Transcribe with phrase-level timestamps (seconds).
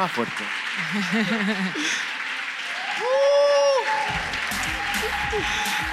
[0.00, 0.44] Más fuerte.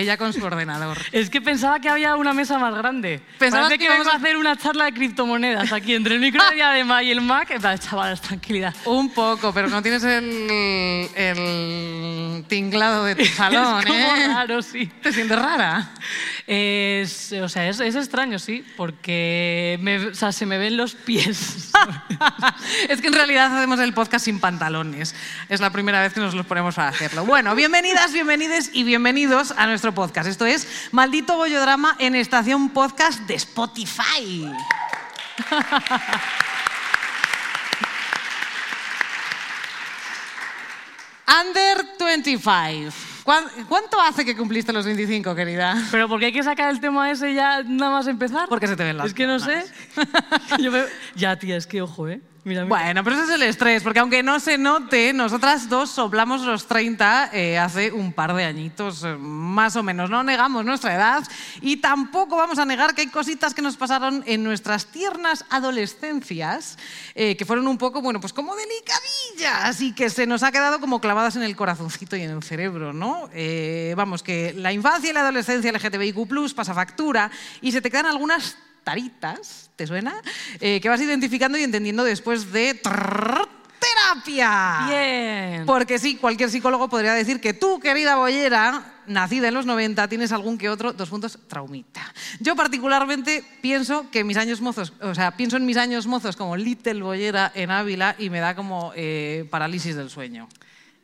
[0.00, 0.98] Ella con su ordenador.
[1.12, 3.20] Es que pensaba que había una mesa más grande.
[3.38, 6.42] Pensabas Parece que que íbamos a hacer una charla de criptomonedas aquí entre el micro
[6.48, 7.50] de diadema y el Mac.
[7.78, 8.74] Chavales, tranquilidad.
[8.84, 14.26] Un poco, pero no tienes el, el tinglado de tu salón, es como ¿eh?
[14.28, 14.86] raro, sí.
[15.02, 15.90] ¿Te sientes rara?
[16.52, 19.78] Es, o sea, es, es extraño, sí, porque
[20.32, 21.70] se me ven los pies.
[22.88, 25.14] es que en realidad hacemos el podcast sin pantalones.
[25.48, 27.24] Es la primera vez que nos los ponemos para hacerlo.
[27.24, 30.28] Bueno, bienvenidas, bienvenides y bienvenidos a nuestro podcast.
[30.28, 34.50] Esto es Maldito Bollodrama en Estación Podcast de Spotify.
[41.28, 43.09] Under 25.
[43.24, 45.76] ¿Cuán- ¿Cuánto hace que cumpliste los 25, querida?
[45.90, 48.48] Pero porque hay que sacar el tema ese ya nada más empezar.
[48.48, 49.64] Porque se te ven las Es que no sé.
[50.58, 52.20] Yo me- Ya, tía, es que ojo, ¿eh?
[52.42, 52.64] Mira, mira.
[52.64, 56.66] Bueno, pero ese es el estrés, porque aunque no se note, nosotras dos soplamos los
[56.66, 60.08] 30 eh, hace un par de añitos, eh, más o menos.
[60.08, 61.22] No negamos nuestra edad
[61.60, 66.78] y tampoco vamos a negar que hay cositas que nos pasaron en nuestras tiernas adolescencias
[67.14, 70.80] eh, que fueron un poco, bueno, pues como delicadillas y que se nos ha quedado
[70.80, 73.28] como clavadas en el corazoncito y en el cerebro, ¿no?
[73.34, 77.30] Eh, vamos, que la infancia y la adolescencia LGTBIQ+, pasa factura
[77.60, 78.56] y se te quedan algunas
[78.90, 80.20] taritas, ¿te suena?
[80.58, 83.48] Eh, que vas identificando y entendiendo después de trrr,
[83.78, 84.86] terapia.
[84.88, 85.64] Bien.
[85.64, 90.32] Porque sí, cualquier psicólogo podría decir que tú, querida bollera, nacida en los 90, tienes
[90.32, 92.12] algún que otro, dos puntos, traumita.
[92.40, 96.56] Yo particularmente pienso que mis años mozos, o sea, pienso en mis años mozos como
[96.56, 100.48] Little Bollera en Ávila y me da como eh, parálisis del sueño.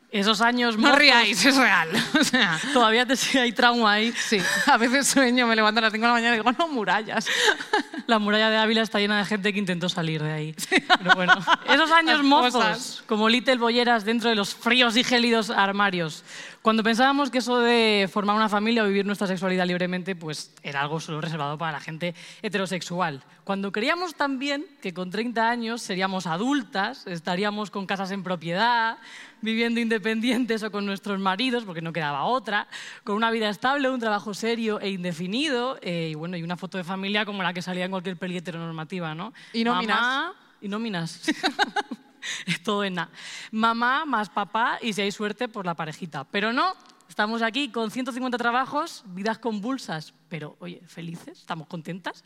[0.09, 1.89] Esos años No mozos, ríais, es real.
[2.19, 4.13] O sea, Todavía te sigue hay trauma ahí.
[4.13, 6.67] sí, a veces sueño, me levanto a las 5 de la mañana y digo, no,
[6.69, 7.27] murallas.
[8.07, 10.55] La muralla de Ávila está llena de gente que intentó salir de ahí.
[10.69, 11.33] Pero bueno,
[11.69, 16.23] esos años mozos, como Little Bolleras dentro de los fríos y gélidos armarios.
[16.61, 20.81] Cuando pensábamos que eso de formar una familia o vivir nuestra sexualidad libremente, pues era
[20.81, 23.23] algo solo reservado para la gente heterosexual.
[23.43, 28.97] Cuando creíamos también que con 30 años seríamos adultas, estaríamos con casas en propiedad,
[29.41, 32.67] viviendo independientes o con nuestros maridos, porque no quedaba otra,
[33.03, 36.77] con una vida estable, un trabajo serio e indefinido, eh, y bueno, y una foto
[36.77, 39.33] de familia como la que salía en cualquier peli heteronormativa, ¿no?
[39.53, 39.99] Y nóminas.
[39.99, 41.21] Mamá y nóminas.
[42.45, 43.09] es todo en nada.
[43.51, 46.23] Mamá más papá y si hay suerte, pues la parejita.
[46.25, 46.73] Pero no,
[47.09, 52.23] estamos aquí con 150 trabajos, vidas convulsas, pero oye, felices, estamos contentas.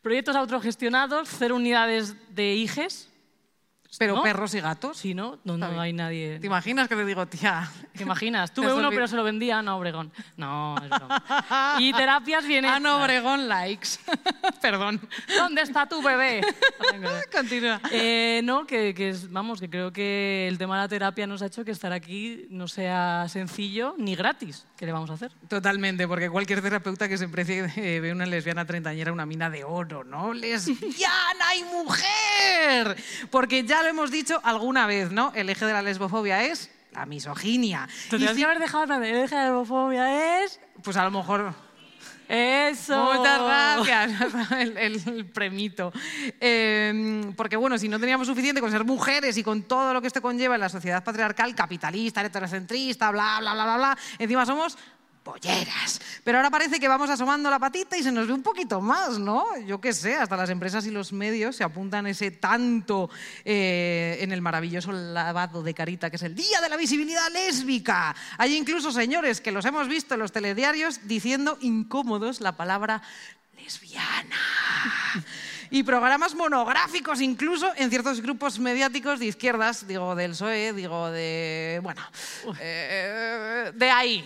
[0.00, 3.11] Proyectos autogestionados, cero unidades de hijes.
[3.98, 4.22] Pero ¿No?
[4.22, 4.96] perros y gatos.
[4.96, 5.38] Sí, ¿no?
[5.44, 6.38] No, no hay nadie.
[6.40, 7.70] ¿Te imaginas que te digo, tía?
[7.94, 8.50] ¿Te imaginas?
[8.54, 10.10] Tuve uno, pero se lo vendía a Ana Obregón.
[10.36, 11.76] No, es broma.
[11.78, 12.70] Y terapias vienen.
[12.74, 13.88] Ana Obregón likes.
[14.62, 15.00] Perdón.
[15.36, 16.40] ¿Dónde está tu bebé?
[17.30, 17.80] Continúa.
[17.90, 21.42] Eh, no, que, que es- vamos, que creo que el tema de la terapia nos
[21.42, 24.64] ha hecho que estar aquí no sea sencillo ni gratis.
[24.76, 25.32] ¿Qué le vamos a hacer?
[25.48, 29.64] Totalmente, porque cualquier terapeuta que se precie eh, ve una lesbiana treintañera una mina de
[29.64, 30.32] oro, ¿no?
[30.32, 32.96] ¡Lesbiana y mujer!
[33.30, 35.32] Porque ya lo hemos dicho alguna vez, ¿no?
[35.34, 37.88] El eje de la lesbofobia es la misoginia.
[38.10, 40.60] Te Y si- haber dejado la de deja de homofobia es...
[40.82, 41.54] pues a lo mejor
[42.28, 43.12] Eso.
[43.14, 43.42] Muchas
[43.88, 45.92] gracias, el, el premito.
[46.40, 50.06] Eh, porque bueno, si no teníamos suficiente con ser mujeres y con todo lo que
[50.06, 54.78] esto conlleva en la sociedad patriarcal, capitalista, heterocentrista, bla, bla, bla, bla, bla, encima somos
[55.22, 56.00] polleras.
[56.24, 59.18] Pero ahora parece que vamos asomando la patita y se nos ve un poquito más,
[59.18, 59.44] ¿no?
[59.66, 63.10] Yo qué sé, hasta las empresas y los medios se apuntan ese tanto
[63.44, 68.14] eh, en el maravilloso lavado de carita que es el Día de la Visibilidad Lésbica.
[68.38, 73.02] Hay incluso señores que los hemos visto en los telediarios diciendo incómodos la palabra
[73.56, 74.36] lesbiana.
[75.74, 81.80] Y programas monográficos incluso en ciertos grupos mediáticos de izquierdas, digo del PSOE, digo de...
[81.82, 82.02] bueno,
[82.60, 84.22] eh, de ahí.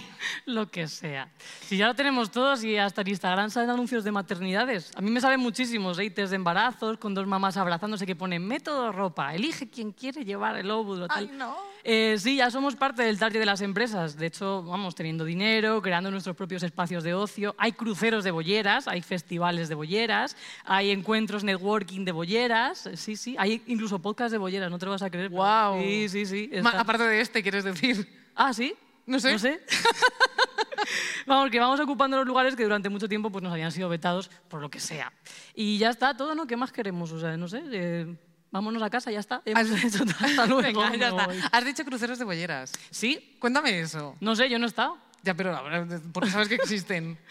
[0.46, 1.28] Lo que sea.
[1.60, 4.90] Si ya lo tenemos todos y hasta en Instagram salen anuncios de maternidades.
[4.96, 8.90] A mí me salen muchísimos reites de embarazos con dos mamás abrazándose que ponen método
[8.90, 11.06] ropa, elige quien quiere llevar el óvulo.
[11.06, 11.28] Tal.
[11.30, 11.76] Ay, no.
[11.88, 14.16] Eh, sí, ya somos parte del target de las empresas.
[14.16, 17.54] De hecho, vamos teniendo dinero, creando nuestros propios espacios de ocio.
[17.58, 22.88] Hay cruceros de bolleras, hay festivales de bolleras, hay encuentros networking de bolleras.
[22.94, 23.34] Sí, sí.
[23.38, 25.28] Hay incluso podcast de bolleras, no te lo vas a creer.
[25.30, 25.80] Guau.
[25.80, 26.50] Sí, sí, sí.
[26.62, 28.06] Ma- aparte de este, quieres decir.
[28.34, 28.74] Ah, ¿sí?
[29.06, 29.32] No sé.
[29.32, 29.60] No sé.
[31.26, 34.30] vamos, que vamos ocupando los lugares que durante mucho tiempo pues, nos habían sido vetados
[34.48, 35.12] por lo que sea.
[35.54, 36.46] Y ya está todo, ¿no?
[36.46, 37.12] ¿Qué más queremos?
[37.12, 37.62] O sea, no sé.
[37.72, 38.16] eh,
[38.50, 39.42] vámonos a casa, ya está.
[39.44, 40.04] Hemos Has- hecho.
[40.20, 40.62] Hasta luego.
[40.82, 41.28] Venga, ya está.
[41.52, 42.72] Has dicho cruceros de bolleras.
[42.90, 43.36] ¿Sí?
[43.38, 44.16] Cuéntame eso.
[44.20, 44.98] No sé, yo no he estado.
[45.22, 47.18] Ya, pero a ver, ¿por qué sabes que existen?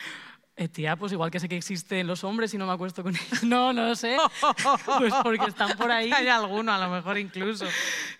[0.57, 3.13] Eh, tía, pues igual que sé que existen los hombres y no me acuesto con
[3.13, 3.43] ellos.
[3.43, 4.17] No, no lo sé.
[4.97, 6.11] Pues porque están por ahí.
[6.15, 7.65] Hay alguno, a lo mejor incluso.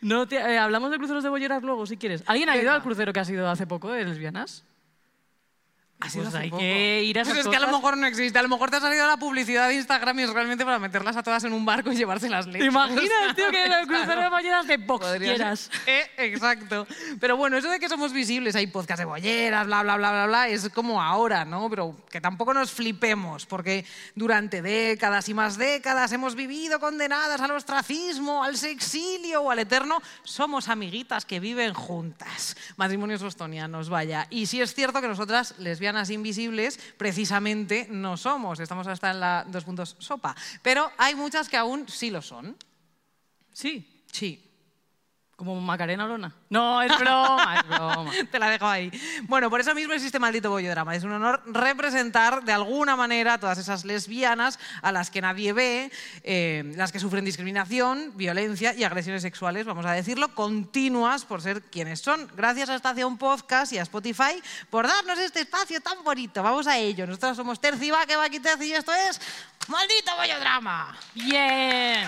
[0.02, 2.24] No, tía, eh, hablamos de cruceros de bolleras luego, si quieres.
[2.26, 4.66] ¿Alguien ha ido al crucero que ha sido hace poco de lesbianas?
[6.14, 6.60] Pues hace hay poco.
[6.62, 8.38] que ir a Pues esas es que a lo mejor no existe.
[8.40, 11.16] A lo mejor te ha salido la publicidad de Instagram y es realmente para meterlas
[11.16, 12.68] a todas en un barco y llevárselas ¿Te lejos.
[12.68, 15.20] imaginas, tío, que el crucero de bolleras de ser.
[15.20, 15.72] quieras?
[15.86, 16.88] Eh, exacto.
[17.20, 20.26] Pero bueno, eso de que somos visibles, hay podcast de bolleras, bla, bla, bla, bla,
[20.28, 21.70] bla, es como ahora, ¿no?
[21.70, 23.86] Pero que tampoco nos flipemos, porque
[24.16, 30.02] durante décadas y más décadas hemos vivido condenadas al ostracismo, al sexilio o al eterno.
[30.24, 32.58] Somos amiguitas que viven juntas.
[32.76, 34.28] Matrimonios bostonianos, vaya.
[34.30, 38.60] Y sí es cierto que nosotras, lesbianas invisibles, precisamente no somos.
[38.60, 40.36] Estamos hasta en la dos puntos sopa.
[40.62, 42.56] Pero hay muchas que aún sí lo son.
[43.54, 44.04] Sí.
[44.12, 44.42] Sí.
[45.36, 46.34] ¿Como Macarena Olona?
[46.50, 48.12] No, es broma, es broma.
[48.32, 48.90] Te la dejo ahí.
[49.24, 50.96] Bueno, por eso mismo existe Maldito Bollodrama.
[50.96, 55.52] Es un honor representar de alguna manera a todas esas lesbianas a las que nadie
[55.52, 55.92] ve,
[56.24, 61.62] eh, las que sufren discriminación, violencia y agresiones sexuales, vamos a decirlo, continuas por ser
[61.64, 62.32] quienes son.
[62.38, 66.44] Gracias a Estación Podcast y a Spotify por darnos este espacio tan bonito.
[66.44, 67.06] Vamos a ello.
[67.06, 69.20] Nosotros somos Terci Vaque, Vaqui Terci, y esto es
[69.68, 70.98] Maldito Bollodrama.
[71.14, 72.08] Bien.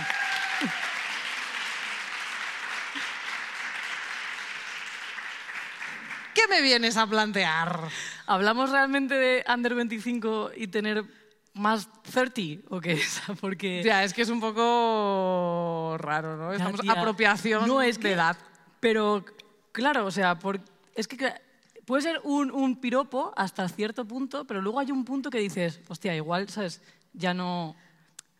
[6.38, 7.80] ¿Qué me vienes a plantear?
[8.28, 11.04] ¿Hablamos realmente de under 25 y tener
[11.56, 12.96] más 30 o qué?
[12.98, 13.82] Sea, Porque...
[13.84, 16.52] Ya, es que es un poco raro, ¿no?
[16.52, 16.92] Ya, Estamos tía.
[16.92, 18.38] apropiación No, es de edad.
[18.80, 19.26] Pero,
[19.72, 20.62] claro, o sea, por-
[20.94, 21.34] es que
[21.88, 25.80] puede ser un, un piropo hasta cierto punto, pero luego hay un punto que dices,
[25.88, 26.84] hostia, igual, ¿sabes?
[27.14, 27.76] Ya no...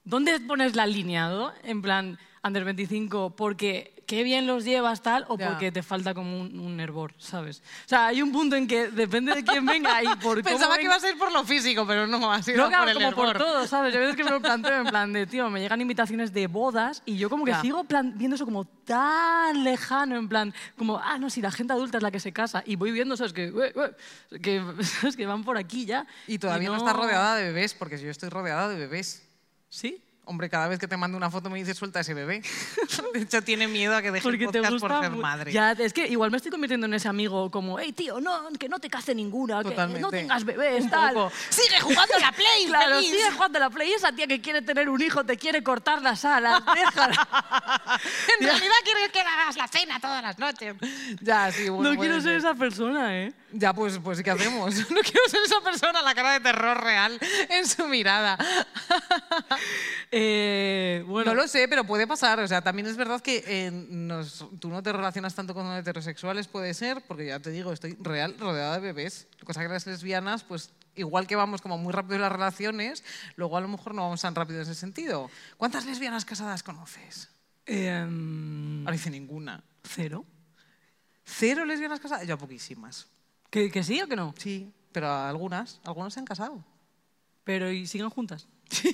[0.04, 1.52] ¿Dónde pones la línea, no?
[1.64, 5.50] En plan, under 25, porque qué bien los llevas tal o Ya.
[5.50, 7.60] porque te falta como un, un hervor, ¿sabes?
[7.86, 10.76] O sea, hay un punto en que depende de quién venga y por cómo Pensaba
[10.76, 12.90] que venga- iba a ser por lo físico, pero no, ha sido no, por claro,
[12.92, 13.38] el como por hervor.
[13.46, 13.94] todo, ¿sabes?
[13.94, 16.48] Yo a veces que me lo planteo en plan de, tío, me llegan invitaciones de
[16.48, 17.62] bodas y yo como que Ya.
[17.62, 21.74] sigo plan- viendo eso como tan lejano, en plan, como, ah, no, si la gente
[21.74, 23.34] adulta es la que se casa y voy viendo, ¿sabes?
[23.34, 25.18] Que, ue, ue, que, ¿sabes?
[25.18, 26.08] que van por aquí ya.
[26.28, 26.76] Y todavía no...
[26.76, 29.24] no estás rodeada de bebés, porque yo estoy rodeada de bebés.
[29.70, 30.02] ¿Sí?
[30.30, 32.42] Hombre, cada vez que te mando una foto me dices suelta ese bebé.
[33.14, 35.52] De hecho, tiene miedo a que deje Porque el te podcast gusta por ser madre.
[35.54, 38.68] Ya, es que igual me estoy convirtiendo en ese amigo como, hey, tío, no, que
[38.68, 40.10] no te case ninguna, que no Totalmente.
[40.12, 41.14] tengas bebés, tal.
[41.14, 41.32] poco.
[41.50, 43.10] Sigue jugando a la Play, Claro, feliz.
[43.10, 43.92] sigue jugando a la Play.
[43.94, 47.28] Esa tía que quiere tener un hijo te quiere cortar las alas, déjala.
[48.38, 50.76] En realidad quieres que le hagas la cena todas las noches.
[51.22, 51.94] Ya, sí, bueno.
[51.94, 52.36] no quiero ser ser.
[52.38, 53.34] esa persona, ¿eh?
[53.54, 54.76] Ya, pues, pues, ¿qué hacemos?
[54.92, 57.18] No quiero ser esa persona, la cara de terror real
[57.50, 58.38] en su mirada.
[60.20, 62.40] Eh, bueno, No lo sé, pero puede pasar.
[62.40, 66.48] O sea, también es verdad que eh, nos- tú no te relacionas tanto con heterosexuales,
[66.48, 69.28] puede ser, porque ya te digo, estoy real rodeada de bebés.
[69.46, 73.04] Cosa que las lesbianas, pues igual que vamos como muy rápido en las relaciones,
[73.36, 75.30] luego a lo mejor no vamos tan rápido en ese sentido.
[75.58, 77.30] ¿Cuántas lesbianas casadas conoces?
[77.70, 79.64] Ahora dice ninguna.
[79.84, 80.26] cero.
[81.26, 82.26] ¿Cero lesbianas casadas?
[82.26, 83.06] Yo poquísimas.
[83.52, 84.34] ¿Que, que sí o que no?
[84.38, 86.64] Sí, pero algunas, algunas se han casado.
[87.44, 88.48] Pero y siguen juntas.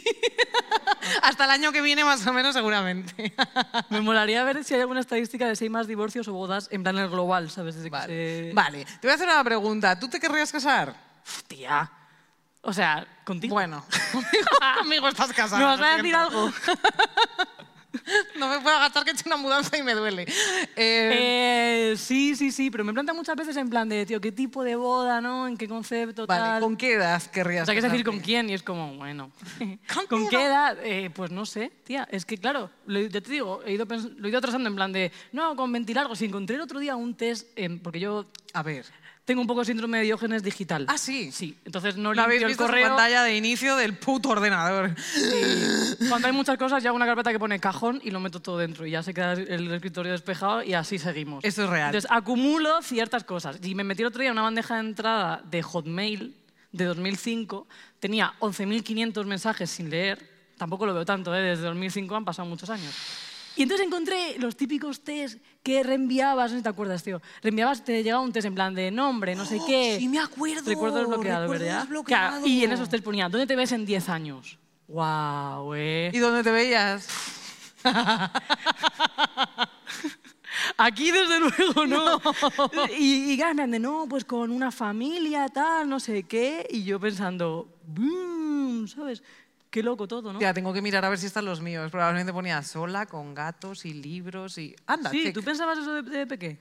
[1.22, 3.34] Hasta el año que viene más o menos seguramente.
[3.90, 6.84] Me molaría ver si hay alguna estadística de si hay más divorcios o bodas en
[6.84, 7.76] plan el global, ¿sabes?
[7.76, 8.08] Desde que Vale.
[8.50, 10.00] se- vale, te voy a hacer una pregunta.
[10.00, 10.96] ¿Tú te querrías casar?
[11.48, 11.90] Tía.
[12.62, 13.54] O sea, contigo.
[13.56, 13.86] Bueno,
[14.80, 15.60] conmigo, estás casada.
[15.60, 16.52] ¿Me vas a decir algo?
[18.38, 20.24] No me puedo gastar que he hecho una mudanza y me duele.
[20.76, 24.32] Eh, Eh, sí, sí, sí, pero me plantean muchas veces en plan de, tío, ¿qué
[24.32, 25.48] tipo de boda, no?
[25.48, 26.62] ¿En qué concepto, vale, tal?
[26.62, 28.50] ¿con qué edad querrías O sea, que es decir, ¿con quién?
[28.50, 29.32] Y es como, bueno.
[29.94, 30.78] ¿Con ¿Con, qué edad?
[30.84, 32.08] Eh, pues no sé, tía.
[32.12, 34.92] Es que, claro, lo, ya te digo, he ido lo he ido atrasando en plan
[34.92, 36.22] de, no, con 20 largos.
[36.22, 37.48] Y encontré el otro día un test,
[37.82, 38.86] porque yo A ver,
[39.26, 40.86] tengo un poco de síndrome de Diógenes digital.
[40.90, 41.32] ¿Ah, sí?
[41.32, 42.88] Sí, entonces no ¿lo habéis limpio el correo.
[42.90, 44.94] pantalla de inicio del puto ordenador?
[46.10, 48.58] cuando hay muchas cosas, yo hago una carpeta que pone cajón y lo meto todo
[48.58, 48.86] dentro.
[48.86, 51.44] Y ya se queda el escritorio despejado y así seguimos.
[51.44, 51.88] Esto es real.
[51.88, 53.60] Entonces acumulo ciertas cosas.
[53.64, 56.36] Y me metí el otro día en una bandeja de entrada de Hotmail
[56.74, 57.68] de 2005.
[58.00, 60.34] Tenía 11.500 mensajes sin leer.
[60.58, 61.42] Tampoco lo veo tanto, ¿eh?
[61.42, 62.94] desde 2005 han pasado muchos años.
[63.56, 67.22] Y entonces encontré los típicos test que reenviabas, no sé si te acuerdas, tío.
[67.42, 69.94] Reenviabas, te llegaba un test en plan de nombre, no sé qué.
[69.96, 71.82] Oh, sí me acuerdo, Recuerdo desbloqueado, recuerdo ¿verdad?
[71.82, 72.30] desbloqueado.
[72.32, 74.58] Claro, y en esos test ponía, ¿dónde te ves en 10 años?
[74.88, 76.10] ¡Guau, eh!
[76.14, 77.08] ¿Y dónde te veías?
[80.78, 82.22] Aquí desde luego no.
[82.98, 86.68] Y, y claro, de, no, pues con una familia, tal, no sé qué.
[86.70, 89.24] Y yo pensando, "Boom", ¿sabes?
[89.74, 90.40] Qué loco todo, ¿no?
[90.40, 91.90] Ya, tengo que mirar a ver si están los míos.
[91.90, 94.76] Probablemente ponía sola, con gatos y libros y...
[94.86, 95.34] Anda, sí, check.
[95.34, 96.60] ¿tú pensabas eso de, de pequé?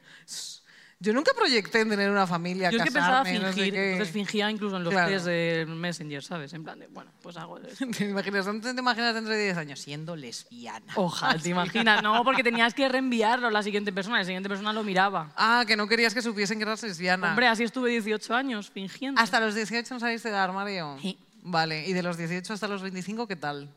[0.99, 3.75] Yo nunca proyecté en tener una familia, Yo es que pensaba casarme, no sé fingir,
[3.75, 3.93] qué.
[3.93, 5.11] entonces fingía incluso en los Claro.
[5.11, 6.55] test de Messenger, ¿sabes?
[6.55, 7.85] En plan de, bueno, pues hago eso.
[7.99, 9.79] ¿Te imaginas, ¿Dónde te imaginas dentro de 10 años?
[9.81, 10.95] Siendo lesbiana.
[10.97, 12.03] Ojalá, ¿te imaginas?
[12.03, 15.31] No, porque tenías que reenviarlo a la siguiente persona, la siguiente persona lo miraba.
[15.37, 17.29] Ah, que no querías que supiesen que eras lesbiana.
[17.29, 19.21] Hombre, así estuve 18 años fingiendo.
[19.21, 20.97] ¿Hasta los 18 no saliste del armario?
[21.03, 21.19] Sí.
[21.43, 23.69] Vale, y de los 18 hasta los 25, ¿qué tal?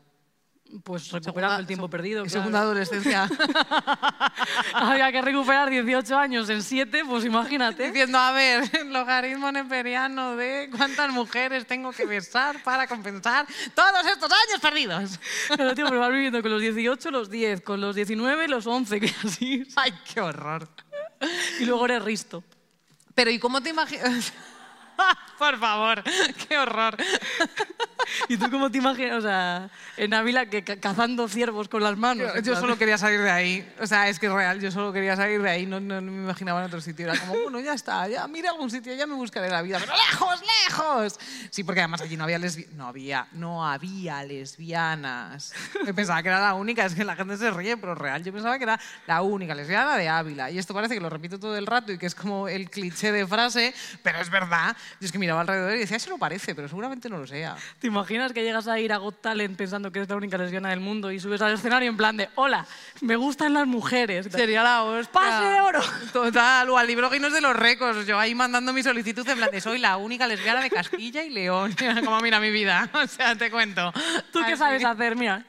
[0.82, 2.22] Pues recuperando el tiempo perdido.
[2.22, 2.30] claro.
[2.30, 3.28] Segunda adolescencia.
[4.74, 7.86] Había que recuperar 18 años en 7, pues imagínate.
[7.86, 14.06] Diciendo, a ver, el logaritmo neperiano de cuántas mujeres tengo que besar para compensar todos
[14.06, 15.20] estos años perdidos.
[15.56, 19.00] Pero, tío, pero vas viviendo con los 18, los 10, con los 19, los 11,
[19.00, 19.66] que así.
[19.76, 20.68] Ay, qué horror.
[21.60, 22.42] Y luego eres risto.
[23.14, 24.32] Pero ¿y cómo te imaginas?
[25.38, 26.02] Por favor,
[26.48, 26.96] qué horror.
[28.28, 29.18] ¿Y tú cómo te imaginas?
[29.18, 32.32] O sea, en Ávila que ca- cazando ciervos con las manos.
[32.36, 33.74] Yo, yo solo quería salir de ahí.
[33.80, 36.10] O sea, es que es real, yo solo quería salir de ahí, no, no, no
[36.12, 37.08] me imaginaba en otro sitio.
[37.10, 39.92] Era como, bueno, ya está, ya mira algún sitio, ya me buscaré la vida, pero
[40.10, 41.18] lejos, lejos.
[41.50, 42.74] Sí, porque además allí no había lesbianas.
[42.76, 45.52] No había, no había lesbianas.
[45.84, 48.22] Me pensaba que era la única, es que la gente se ríe, pero real.
[48.22, 50.50] Yo pensaba que era la única lesbiana de Ávila.
[50.50, 53.12] Y esto parece que lo repito todo el rato y que es como el cliché
[53.12, 54.76] de frase, pero es verdad.
[55.00, 57.56] Yo es que miraba alrededor y decía, eso lo parece, pero seguramente no lo sea.
[57.78, 60.70] ¿Te imaginas que llegas a ir a Got Talent pensando que eres la única lesbiana
[60.70, 62.66] del mundo y subes al escenario en plan de, hola,
[63.00, 64.28] me gustan las mujeres?
[64.30, 65.12] Sería la hostia.
[65.12, 65.80] ¡Pase de oro!
[66.12, 68.06] Total, o al libro Guinness de los récords.
[68.06, 71.30] Yo ahí mandando mi solicitud en plan de soy la única lesbiana de Castilla y
[71.30, 71.74] León.
[72.04, 72.90] Como mira mi vida.
[73.06, 73.92] O sea, te cuento.
[74.32, 74.56] ¿Tú qué Así.
[74.56, 75.16] sabes hacer?
[75.16, 75.44] Mira.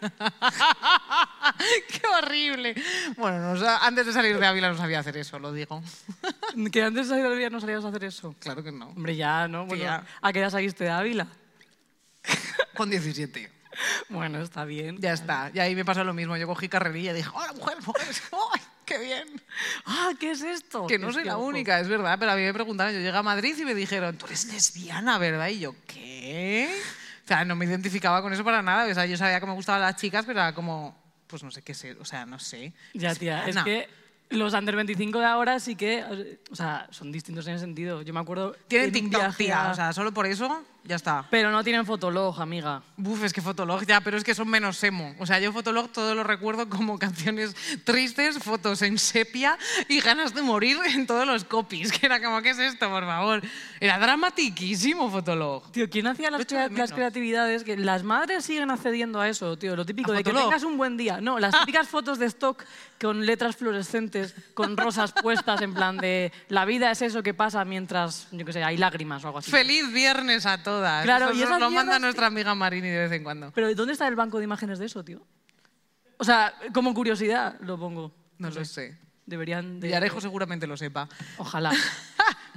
[1.88, 2.76] ¡Qué horrible!
[3.18, 5.82] Bueno, antes de salir de Ávila no sabía hacer eso, lo digo.
[6.72, 8.36] Que antes de salir del día no salías a hacer eso.
[8.40, 8.90] Claro que no.
[8.90, 9.66] Hombre, ya, ¿no?
[9.66, 10.04] Bueno, Tía.
[10.22, 11.28] ¿A qué edad saliste de Ávila?
[12.76, 13.52] Con 17.
[14.10, 14.98] Bueno, está bien.
[15.00, 15.52] Ya está.
[15.54, 16.36] Y ahí me pasó lo mismo.
[16.38, 18.24] Yo cogí carrerilla y dije, hola, mujeres, mujeres.
[18.54, 19.28] ¡Ay, qué bien!
[19.86, 20.88] Ah, ¿qué es esto?
[20.88, 21.46] Que no Es soy que, la ojo.
[21.48, 24.18] única, es verdad, pero a mí me preguntaron, yo llegué a Madrid y me dijeron,
[24.18, 25.50] tú eres lesbiana, ¿verdad?
[25.50, 26.70] Y yo, ¿qué?
[27.24, 29.54] O sea, no me identificaba con eso para nada, o sea, yo sabía que me
[29.54, 32.74] gustaban las chicas, pero era como, pues no sé qué ser, o sea, no sé.
[32.94, 33.90] Ya, tía, es que
[34.30, 38.02] los under 25 de ahora sí que, o sea, son distintos en ese sentido.
[38.02, 38.56] Yo me acuerdo...
[38.70, 41.26] Tienen TikTok, viaje tía, a- o sea, solo por eso, ya está.
[41.30, 42.82] Pero no tienen fotolog, amiga.
[42.96, 45.14] Buf, es que Fotolog ya, pero es que son menos emo.
[45.20, 49.58] O sea, yo Fotolog todo lo recuerdo como canciones tristes, fotos en sepia
[49.90, 51.92] y ganas de morir en todos los copies.
[51.92, 53.42] Que era como, ¿qué es esto, por favor?
[53.80, 55.72] Era dramatiquísimo Fotolog.
[55.72, 57.64] Tío, ¿quién hacía las, crea- creatividades?
[57.64, 59.76] Que las madres siguen accediendo a eso, tío.
[59.76, 61.20] Lo típico ¿A de que tengas un buen día.
[61.22, 62.64] No, las típicas fotos de stock
[63.02, 67.64] con letras fluorescentes, con rosas puestas, en plan de la vida es eso que pasa
[67.66, 69.52] mientras, yo qué sé, hay lágrimas o algo así.
[69.52, 71.04] Feliz viernes a todas.
[71.04, 73.52] Claro, Eso y esas lo manda nuestra amiga Marini de vez en cuando.
[73.52, 75.26] Pero ¿dónde está el banco de imágenes de eso, tío?
[76.18, 78.12] O sea, como curiosidad lo pongo.
[78.38, 78.98] No lo sé.
[79.26, 79.88] Deberían de...
[79.88, 81.08] Villarejo seguramente lo sepa.
[81.38, 81.72] Ojalá.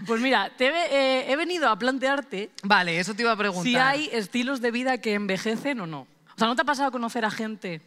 [0.06, 3.64] Pues mira, te he, eh, he venido a plantearte Vale, eso te iba a preguntar.
[3.64, 6.06] si hay estilos de vida que envejecen o no.
[6.34, 7.82] O sea, ¿no te ha pasado a conocer a gente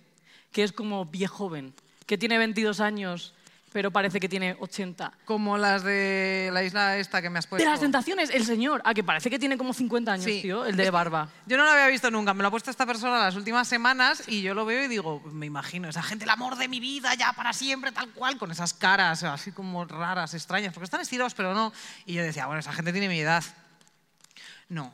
[0.51, 1.73] que es como viejo joven,
[2.05, 3.33] que tiene 22 años,
[3.73, 5.11] pero parece que tiene 80?
[5.25, 7.69] Como las de la isla esta que me has De puesto.
[7.69, 10.41] las tentaciones, el señor, a que parece que tiene como 50 años, Sí.
[10.43, 11.27] tío, el de barba.
[11.47, 14.23] Yo no lo había visto nunca, me lo ha puesto esta persona las últimas semanas
[14.27, 17.13] y yo lo veo y digo, me imagino, esa gente, el amor de mi vida,
[17.15, 21.33] ya para siempre, tal cual, con esas caras así como raras, extrañas, porque están estirados,
[21.33, 21.73] pero no.
[22.05, 23.43] Y yo decía, bueno, esa gente tiene mi edad.
[24.69, 24.93] No.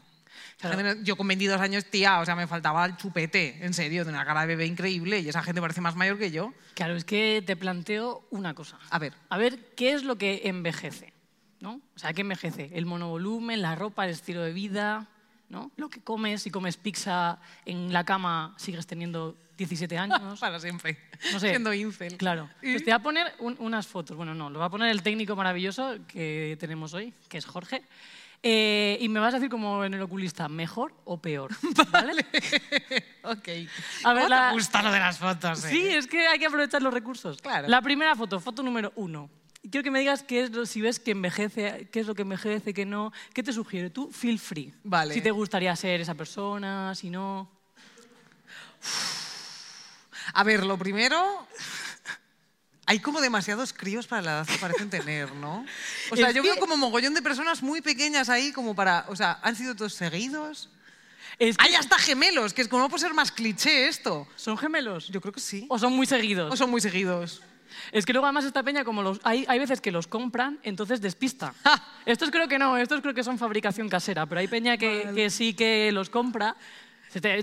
[0.59, 4.03] Esa gente yo con 22 años, tía, o sea, me faltaba el chupete, en serio,
[4.03, 6.53] de una cara de bebé increíble y esa gente parece más mayor que yo.
[6.73, 8.77] Claro, es que te planteo una cosa.
[8.89, 9.13] A ver.
[9.29, 11.13] A ver, ¿qué es lo que envejece?
[11.61, 11.79] ¿No?
[11.95, 12.69] O sea, ¿qué envejece?
[12.73, 15.07] El monovolumen, la ropa, el estilo de vida,
[15.49, 15.71] ¿no?
[15.77, 20.39] Lo que comes, si comes pizza en la cama, sigues teniendo 17 años.
[20.41, 20.97] Para siempre.
[21.31, 21.49] No sé.
[21.49, 22.17] Siendo incel.
[22.17, 22.49] Claro.
[22.61, 22.71] ¿Y?
[22.71, 24.15] Pues te voy a poner un- unas fotos.
[24.15, 27.83] Bueno, no, lo va a poner el técnico maravilloso que tenemos hoy, que es Jorge.
[28.41, 31.51] Eh, y me vas a decir como en el oculista, ¿mejor o peor?
[31.91, 32.25] ¿Vale?
[33.23, 33.47] ok.
[34.05, 35.65] A ver, ¿Cómo la- te gusta lo de las fotos?
[35.65, 35.69] eh?
[35.69, 37.41] Sí, es que hay que aprovechar los recursos.
[37.41, 37.67] Claro.
[37.67, 39.29] La primera foto, foto número uno.
[39.69, 42.21] Quiero que me digas qué es lo, si ves que envejece, qué es lo que
[42.21, 43.11] envejece, qué no.
[43.33, 43.89] ¿Qué te sugiere?
[43.89, 44.73] Tú, feel free.
[44.85, 45.13] Vale.
[45.13, 47.51] Si te gustaría ser esa persona, si no.
[50.33, 51.45] A ver, lo primero.
[52.89, 55.63] Hay como demasiados críos para la edad que parecen tener, ¿no?
[56.09, 59.05] O sea, Es yo que- veo como mogollón de personas muy pequeñas ahí, como para.
[59.09, 60.69] O sea, ¿han sido todos seguidos?
[61.37, 62.51] Es que ¡Hay hasta gemelos!
[62.55, 64.27] Que es como no puede ser más cliché esto.
[64.35, 65.07] ¿Son gemelos?
[65.09, 65.67] Yo creo que sí.
[65.69, 66.51] ¿O son muy seguidos?
[66.51, 67.43] O son muy seguidos.
[67.91, 70.99] Es que luego además esta peña, como los, hay, hay veces que los compran, entonces
[70.99, 71.53] despista.
[72.07, 75.29] estos creo que no, estos creo que son fabricación casera, pero hay peña que, que
[75.29, 76.55] sí que los compra.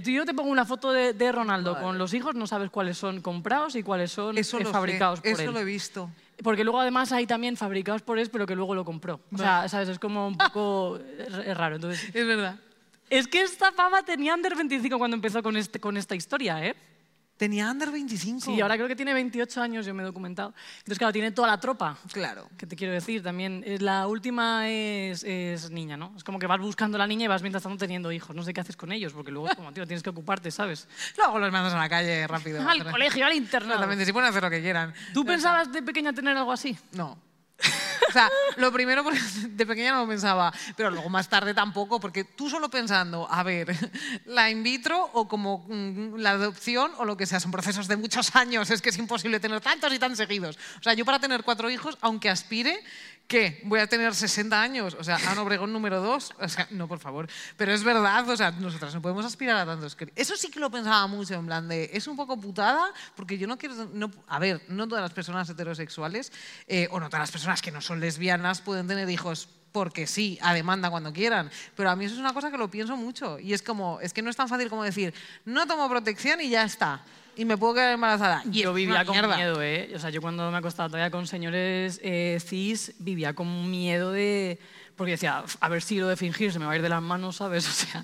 [0.04, 3.20] Yo te pongo una foto de, de Ronaldo con los hijos, no sabes cuáles son
[3.20, 5.54] comprados y cuáles son Eso eh, fabricados sé, por Eso él.
[5.54, 6.08] lo he visto.
[6.42, 9.20] Porque luego además hay también fabricados por él, pero que luego lo compró.
[9.32, 9.88] O sea, ¿sabes?
[9.88, 11.76] Es como un poco es raro.
[11.76, 12.56] Entonces, Es verdad.
[13.10, 16.74] es que esta pava tenía under 25 cuando empezó con, este, con esta historia, ¿eh?
[17.36, 18.40] Tenía under 25.
[18.40, 20.54] Sí, ahora creo que tiene 28 años, yo me he documentado.
[20.78, 21.98] Entonces, claro, tiene toda la tropa.
[22.12, 22.48] Claro.
[22.56, 23.22] ¿Qué te quiero decir?
[23.22, 26.14] También eh, la última es, es niña, ¿no?
[26.16, 28.34] Es como que vas buscando a la niña y vas mientras tanto teniendo hijos.
[28.34, 30.88] No sé qué haces con ellos, porque luego, como tío, tienes que ocuparte, ¿sabes?
[31.18, 32.66] Luego los mandas a la calle rápido.
[32.66, 33.74] al colegio, al internado.
[33.74, 34.94] Exactamente, si pueden hacer lo que quieran.
[35.12, 36.76] ¿Tú pensabas de pequeña tener algo así?
[36.92, 37.18] No.
[38.08, 42.00] O sea, lo primero, porque de pequeña no lo pensaba, pero luego más tarde tampoco,
[42.00, 43.74] porque tú solo pensando, a ver,
[44.24, 47.96] la in vitro o como mm, la adopción o lo que sea, son procesos de
[47.96, 50.58] muchos años, es que es imposible tener tantos y tan seguidos.
[50.78, 52.82] O sea, yo para tener cuatro hijos, aunque aspire,
[53.26, 53.60] ¿qué?
[53.64, 56.98] Voy a tener 60 años, o sea, Ana Obregón número dos, o sea, no, por
[56.98, 57.28] favor.
[57.56, 59.96] Pero es verdad, o sea, nosotras no podemos aspirar a tantos.
[60.14, 63.46] Eso sí que lo pensaba mucho, en plan de, es un poco putada, porque yo
[63.46, 66.32] no quiero, no, a ver, no todas las personas heterosexuales,
[66.66, 70.38] eh, o no todas las personas que no son lesbianas pueden tener hijos porque sí,
[70.40, 71.50] a demanda cuando quieran.
[71.74, 73.38] Pero a mí eso es una cosa que lo pienso mucho.
[73.38, 75.12] Y es como, es que no es tan fácil como decir,
[75.44, 77.02] no tomo protección y ya está.
[77.36, 78.42] Y me puedo quedar embarazada.
[78.50, 79.36] Y yo vivía con mierda.
[79.36, 79.92] miedo, ¿eh?
[79.94, 84.58] O sea, yo cuando me acostaba todavía con señores eh, cis, vivía con miedo de...
[84.96, 87.02] Porque decía, a ver si lo de fingir se me va a ir de las
[87.02, 87.68] manos, ¿sabes?
[87.68, 88.02] O sea,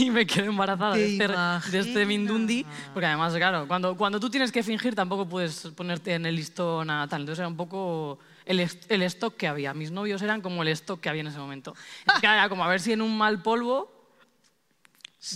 [0.00, 2.66] y me quedo embarazada de ¿Te este, de este mindundi.
[2.92, 6.90] Porque además, claro, cuando, cuando tú tienes que fingir tampoco puedes ponerte en el listón
[6.90, 7.20] a tal.
[7.20, 9.74] Entonces era un poco el, el stock que había.
[9.74, 11.74] Mis novios eran como el stock que había en ese momento.
[12.22, 13.91] Era como a ver si en un mal polvo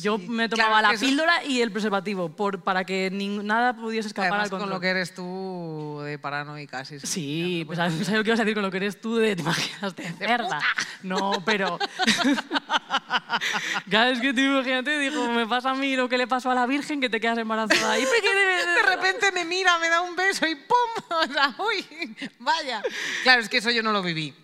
[0.02, 4.45] yo me tomaba la píldora y el preservativo por, para que nada pudiese escapar Además,
[4.47, 4.76] al con control.
[4.76, 6.99] lo que eres tú de paranoica, sí.
[7.00, 9.37] Sí, pues ¿sabes sabes lo que vas a decir con lo que eres tú de
[9.37, 10.61] te imaginas de cerda?
[11.02, 11.78] No, pero...
[13.90, 16.55] Cada vez que tú imagínate, digo, me pasa a mí lo que le pasó a
[16.55, 17.99] la Virgen que te quedas embarazada.
[17.99, 20.76] Y quedé- De repente me mira, me da un beso y ¡pum!
[21.28, 22.83] O sea, uy, vaya.
[23.23, 24.35] Claro, es que eso yo no lo viví.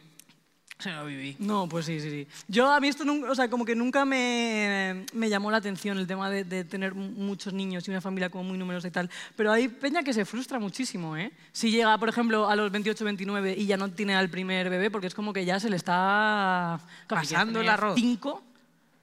[0.86, 1.36] No lo viví.
[1.38, 2.26] No, pues sí, sí, sí.
[2.48, 5.98] Yo a mí esto nunca, o sea, como que nunca me, me llamó la atención
[5.98, 8.90] el tema de, de tener mu- muchos niños y una familia como muy numerosa y
[8.90, 9.10] tal.
[9.36, 11.32] Pero hay peña que se frustra muchísimo, ¿eh?
[11.52, 14.90] Si llega, por ejemplo, a los 28, 29 y ya no tiene al primer bebé,
[14.90, 16.80] porque es como que ya se le está...
[17.08, 17.94] Pasando el arroz.
[17.96, 18.42] Cinco,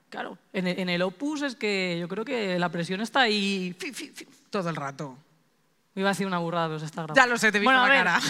[0.08, 0.38] claro.
[0.52, 3.76] En el, en el opus es que yo creo que la presión está ahí...
[4.50, 5.16] Todo el rato.
[5.94, 7.20] Me iba a decir una burrada, pero se está grabando.
[7.20, 8.20] Ya lo sé, te he visto Bueno, la cara.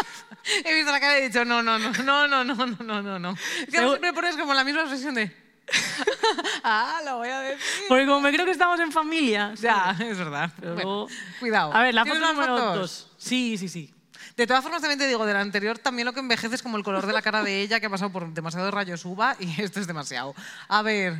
[0.64, 3.18] he visto la cara y he dicho, no, no, no, no, no, no, no, no,
[3.18, 3.30] no.
[3.32, 5.44] Es que siempre pones como la misma expresión de...
[6.64, 7.64] ah, lo voy a decir.
[7.88, 9.52] Porque como me creo que estamos en familia...
[9.60, 10.50] Ya, es verdad.
[10.58, 11.08] Pero Bueno, luego-
[11.40, 11.72] cuidado.
[11.74, 12.76] A ver, la ¿Tienes foto número fotos?
[12.78, 13.10] dos.
[13.18, 13.92] Sí, sí, sí.
[14.36, 16.84] De todas formas, también te digo, del anterior también lo que envejece es como el
[16.84, 19.80] color de la cara de ella, que ha pasado por demasiados rayos uva y esto
[19.80, 20.34] es demasiado.
[20.68, 21.16] A ver,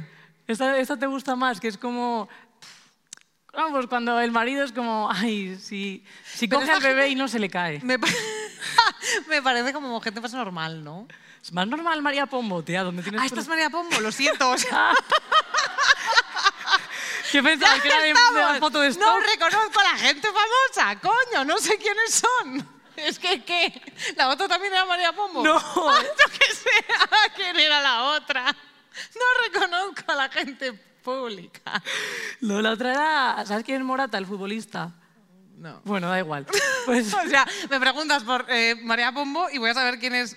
[0.47, 2.29] Esta, esta te gusta más, que es como...
[3.57, 7.27] Vamos, cuando el marido es como, ay, si, si coge al bebé gente- y no
[7.27, 7.81] se le cae.
[7.83, 8.07] me, pa-
[9.29, 11.09] me parece como gente más normal, ¿no?
[11.43, 13.21] Es más normal María Pombo, tía, donde tienes...
[13.23, 14.51] Ah, esta es María Pombo, lo siento.
[14.51, 14.93] O sea,
[17.33, 17.81] ¿Qué pensabas?
[17.81, 19.19] ¿Que era de, de la foto de No stock?
[19.27, 22.77] reconozco a la gente famosa, coño, no sé quiénes son.
[22.97, 23.83] Es que, ¿qué?
[24.17, 25.43] ¿La otra también era María Pombo?
[25.45, 25.57] No.
[25.59, 26.71] Ah, yo qué sé,
[27.37, 28.45] ¿quién era la otra?
[28.47, 30.73] No reconozco a la gente
[31.07, 31.81] pública.
[32.41, 33.47] No, la otra era...
[33.47, 34.93] ¿Sabes quién es Morata, el futbolista?
[35.57, 35.81] No.
[35.85, 36.47] Bueno, da igual.
[36.87, 40.37] Pues O sea, me preguntas por eh, María Pombo y voy a saber quién es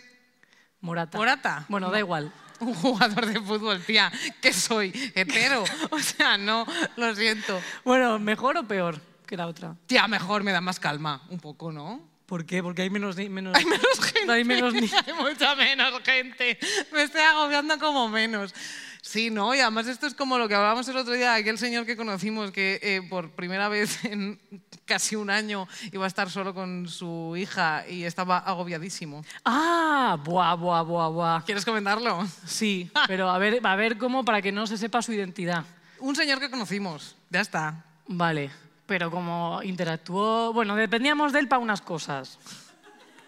[0.82, 1.18] Morata.
[1.18, 1.66] Morata.
[1.70, 2.32] Bueno, da igual.
[2.60, 5.64] un jugador de fútbol, tía, que soy hetero.
[5.92, 6.66] O sea, no,
[6.98, 7.60] lo siento.
[7.84, 9.76] Bueno, ¿mejor o peor que la otra?
[9.88, 12.08] Tía, mejor me da más calma, un poco, ¿no?
[12.28, 12.62] ¿Por qué?
[12.62, 13.16] Porque hay menos...
[13.16, 14.32] menos Hay menos gente.
[14.32, 16.60] Hay menos Hay mucha menos gente.
[16.92, 18.54] Me estoy agobiando como menos.
[19.02, 19.56] Sí, ¿no?
[19.56, 22.52] Y además esto es como lo que hablábamos el otro día, aquel señor que conocimos
[22.52, 24.40] que eh, por primera vez en
[24.86, 29.24] casi un año iba a estar solo con su hija y estaba agobiadísimo.
[29.46, 31.44] Ah, buah, buah, buah, buah.
[31.46, 32.28] ¿Quieres comentarlo?
[32.46, 35.64] Sí, pero a ver, a ver cómo para que no se sepa su identidad.
[36.00, 37.86] Un señor que conocimos, ya está.
[38.08, 38.50] Vale,
[38.86, 42.38] pero como interactuó, bueno, dependíamos de él para unas cosas.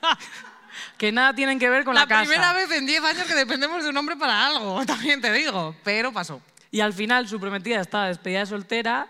[0.98, 2.24] que nada tienen que ver con la, la casa.
[2.30, 5.76] primera vez en 10 años que dependemos de un hombre para algo, también te digo,
[5.84, 6.42] pero pasó.
[6.72, 9.08] Y al final su prometida estaba despedida de soltera,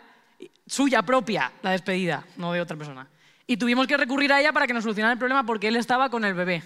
[0.65, 3.07] suya propia, la despedida, no de otra persona.
[3.47, 6.09] Y tuvimos que recurrir a ella para que nos solucionara el problema porque él estaba
[6.09, 6.63] con el bebé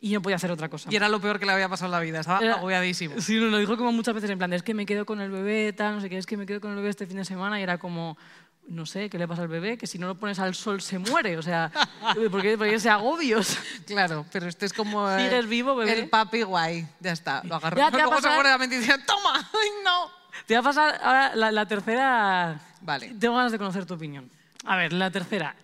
[0.00, 0.88] y no podía hacer otra cosa.
[0.92, 3.20] Y era lo peor que le había pasado en la vida, estaba Era- agobiadísimo.
[3.20, 5.30] Sí, nos lo dijo como muchas veces en plan, es que me quedo con el
[5.30, 7.24] bebé, tal, no sé qué, es que me quedo con el bebé este fin de
[7.24, 8.16] semana y era como,
[8.68, 9.76] no sé, ¿qué le pasa al bebé?
[9.78, 11.70] Que si no lo pones al sol se muere, o sea,
[12.30, 13.38] ¿por qué, por qué ese agobio?
[13.38, 15.98] O sea, Claro, pero este es como ¿Sigues vivo, bebé?
[15.98, 16.86] el papi guay.
[17.00, 17.76] Ya está, lo agarró.
[17.76, 20.10] Ya te Luego se pasar- pone la mente y dice, toma, ay no.
[20.46, 22.60] Te va a pasar ahora la, la tercera.
[22.80, 23.14] Vale.
[23.20, 24.30] Tengo ganas de conocer tu opinión.
[24.64, 25.54] A ver, la tercera.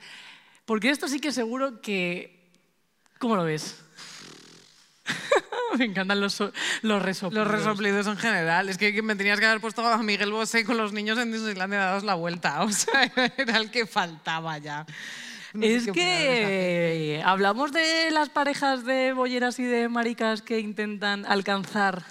[0.64, 2.38] Porque esto sí que seguro que
[3.18, 3.82] ¿Cómo lo ves?
[5.78, 6.42] me encantan los,
[6.82, 7.46] los resoplidos.
[7.46, 8.68] Los resoplidos en general.
[8.68, 11.78] Es que me tenías que haber puesto a Miguel Bosé con los niños en Disneylandia
[11.78, 12.62] dados la vuelta.
[12.70, 14.86] O sea, era el que faltaba ya.
[15.52, 22.04] No Es que hablamos de las parejas de bolleras y de maricas que intentan alcanzar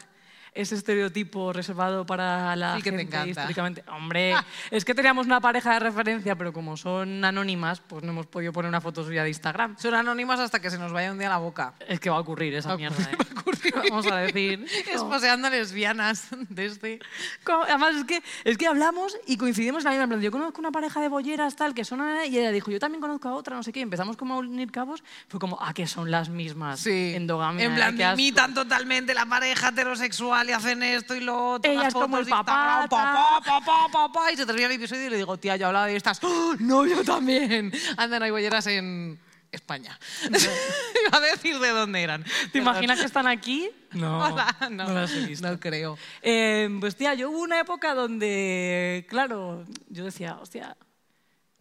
[0.54, 3.30] ese estereotipo reservado para la Sí que te gente encanta.
[3.30, 3.84] históricamente.
[3.92, 4.34] Hombre,
[4.72, 8.52] es que teníamos una pareja de referencia, pero como son anónimas, pues no hemos podido
[8.54, 9.78] poner una foto suya de Instagram.
[9.78, 11.74] Son anónimas hasta que se nos vaya un día la boca.
[11.88, 12.96] Es que va a ocurrir esa Va a mierda.
[12.96, 13.18] ocurrir, ¿eh?
[13.18, 13.74] va a ocurrir.
[13.90, 14.66] Vamos a decir.
[14.94, 17.00] Esposeando lesbianas desde...
[17.44, 20.04] Como- Además, es que, es que hablamos y coincidimos en la misma.
[20.06, 22.00] en plan, Yo conozco una pareja de bolleras tal que son.
[22.26, 23.80] Y ella dijo, yo también conozco a otra, no sé qué.
[23.80, 25.04] y Empezamos como a unir cabos.
[25.28, 26.80] Fue como, ah, que son las mismas.
[26.80, 27.14] Sí.
[27.16, 27.66] Endogamia.
[27.66, 31.72] En plan, imitan totalmente la pareja heterosexual hacen esto y lo otro.
[31.72, 35.10] Ella las es como el papá, papá, papá, papá, y se termina el episodio y
[35.10, 36.24] le digo, tía, yo hablaba de estas.
[36.24, 37.72] ¡Oh, no, yo también.
[37.98, 39.20] Andan, hay bolleras en
[39.52, 40.00] España.
[40.30, 42.24] Iba a decir de dónde eran.
[42.52, 43.70] ¿Te imaginas que están aquí?
[43.90, 44.24] No.
[44.24, 45.50] Hola, no, no las he visto.
[45.50, 45.98] no creo.
[46.22, 50.78] Eh, pues tía, yo hubo una época donde, claro, yo decía, hostia,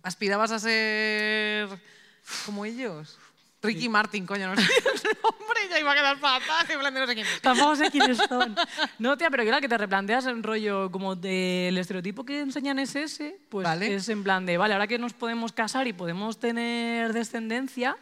[0.03, 1.69] ¿Aspirabas a ser
[2.47, 3.19] como ellos?
[3.63, 4.63] Ricky Martin, coño, no sé
[4.95, 6.67] el nombre, ya iba a quedar fatal.
[6.69, 7.41] En plan de no sé quién es.
[7.43, 8.55] tampoco sé quiénes son.
[8.99, 12.95] No, tía, pero claro, que te replanteas en rollo como del estereotipo que enseñan es
[12.97, 13.95] ese, pues Vale.
[13.95, 17.97] es en plan de, vale, ahora que nos podemos casar y podemos tener descendencia,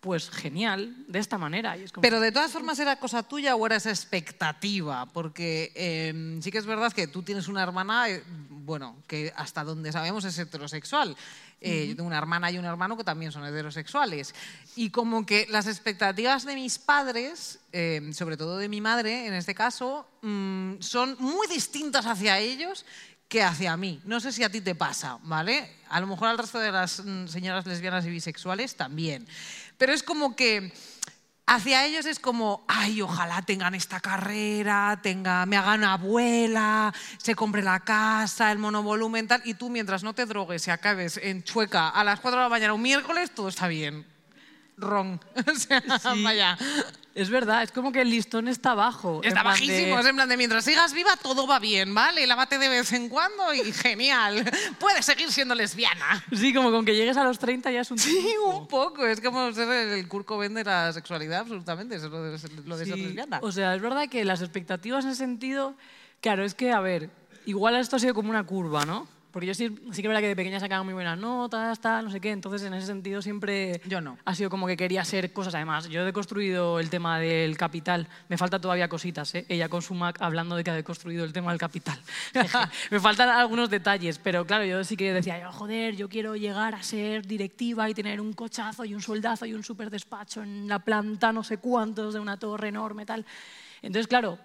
[0.00, 1.76] pues genial, de esta manera.
[1.76, 5.06] Y es como, Pero de todas formas, ¿era cosa tuya o era esa expectativa?
[5.06, 9.62] Porque eh, sí que es verdad que tú tienes una hermana, eh, bueno, que hasta
[9.62, 11.16] donde sabemos es heterosexual.
[11.60, 14.34] Eh, Yo tengo una hermana y un hermano que también son heterosexuales.
[14.76, 19.34] Y como que las expectativas de mis padres, eh, sobre todo de mi madre en
[19.34, 22.86] este caso, mm, son muy distintas hacia ellos
[23.28, 24.00] que hacia mí.
[24.04, 25.76] No sé si a ti te pasa, ¿vale?
[25.88, 29.26] A lo mejor al resto de las mm, señoras lesbianas y bisexuales también.
[29.80, 30.74] Pero es como que
[31.46, 37.62] hacia ellos es como, ay, ojalá tengan esta carrera, tenga, me hagan abuela, se compre
[37.62, 41.88] la casa, el monovolumen, tal, y tú mientras no te drogues y acabes en Chueca
[41.88, 44.06] a las 4 de la mañana un miércoles, todo está bien.
[44.80, 45.18] Wrong.
[45.46, 46.22] O sea, Sí.
[46.22, 46.56] vaya.
[47.12, 49.20] Es verdad, es como que el listón está bajo.
[49.24, 52.24] Está de- bajísimo, es en plan de mientras sigas viva todo va bien, ¿vale?
[52.26, 54.48] Lávate de vez en cuando y genial.
[54.78, 56.24] Puedes seguir siendo lesbiana.
[56.32, 59.04] Sí, como con que llegues a los 30 ya es un Sí, un poco.
[59.06, 61.96] Es como ser el Kurt Cobain de la sexualidad, absolutamente.
[61.96, 63.40] Es lo de, lo de ser lesbiana.
[63.42, 65.74] O sea, es verdad que las expectativas en ese sentido,
[66.20, 67.10] claro, es que, a ver,
[67.44, 69.08] igual esto ha sido como una curva, ¿no?
[69.32, 72.10] Porque yo sí, sí que verdad que de pequeña sacaba muy buenas notas, tal, no
[72.10, 74.18] sé qué, entonces en ese sentido siempre Yo no.
[74.24, 75.54] ha sido como que quería ser cosas.
[75.54, 79.46] Además, yo he deconstruido el tema del capital, me falta todavía cositas, ¿eh?
[79.48, 81.98] Ella con su Mac hablando de que ha deconstruido el tema del capital.
[82.90, 86.74] me faltan algunos detalles, pero claro, yo sí que decía, yo, joder, yo quiero llegar
[86.74, 90.68] a ser directiva y tener un cochazo y un soldazo y un super despacho en
[90.68, 93.24] la planta no sé cuántos de una torre enorme, tal.
[93.82, 94.38] Entonces, claro,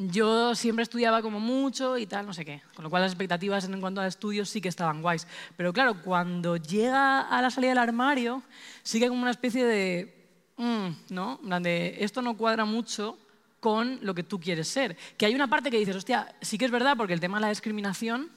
[0.00, 2.62] yo siempre estudiaba como mucho y tal, no sé qué.
[2.74, 5.26] Con lo cual las expectativas en cuanto a estudios sí que estaban guays.
[5.56, 8.44] Pero claro, cuando llega a la salida del armario,
[8.84, 10.30] sí que hay como una especie de...
[10.56, 11.40] mm, ¿No?
[11.60, 13.18] De, esto no cuadra mucho
[13.58, 14.96] con lo que tú quieres ser.
[15.16, 17.42] Que hay una parte que dices, hostia, sí que es verdad porque el tema de
[17.42, 18.30] la discriminación...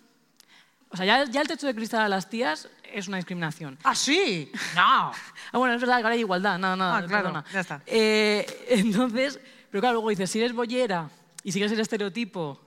[0.89, 3.77] O sea, ya, ya el techo de cristal a las tías es una discriminación.
[3.83, 4.51] ¿Ah, sí?
[4.75, 5.11] No.
[5.53, 6.97] Ah, bueno, es verdad que ahora hay igualdad, nada, nada.
[6.97, 7.45] Ah, claro, perdona.
[7.51, 7.81] ya está.
[7.85, 9.37] Eh, entonces,
[9.69, 11.09] pero claro, luego dices, si eres bollera
[11.43, 12.59] y sigues el estereotipo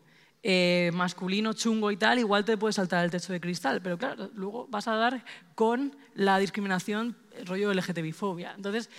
[0.42, 3.80] eh, masculino, chungo y tal, igual te puedes saltar el techo de cristal.
[3.82, 8.52] Pero claro, luego vas a dar con la discriminación, el rollo LGTBI-fobia.
[8.54, 8.90] Entonces,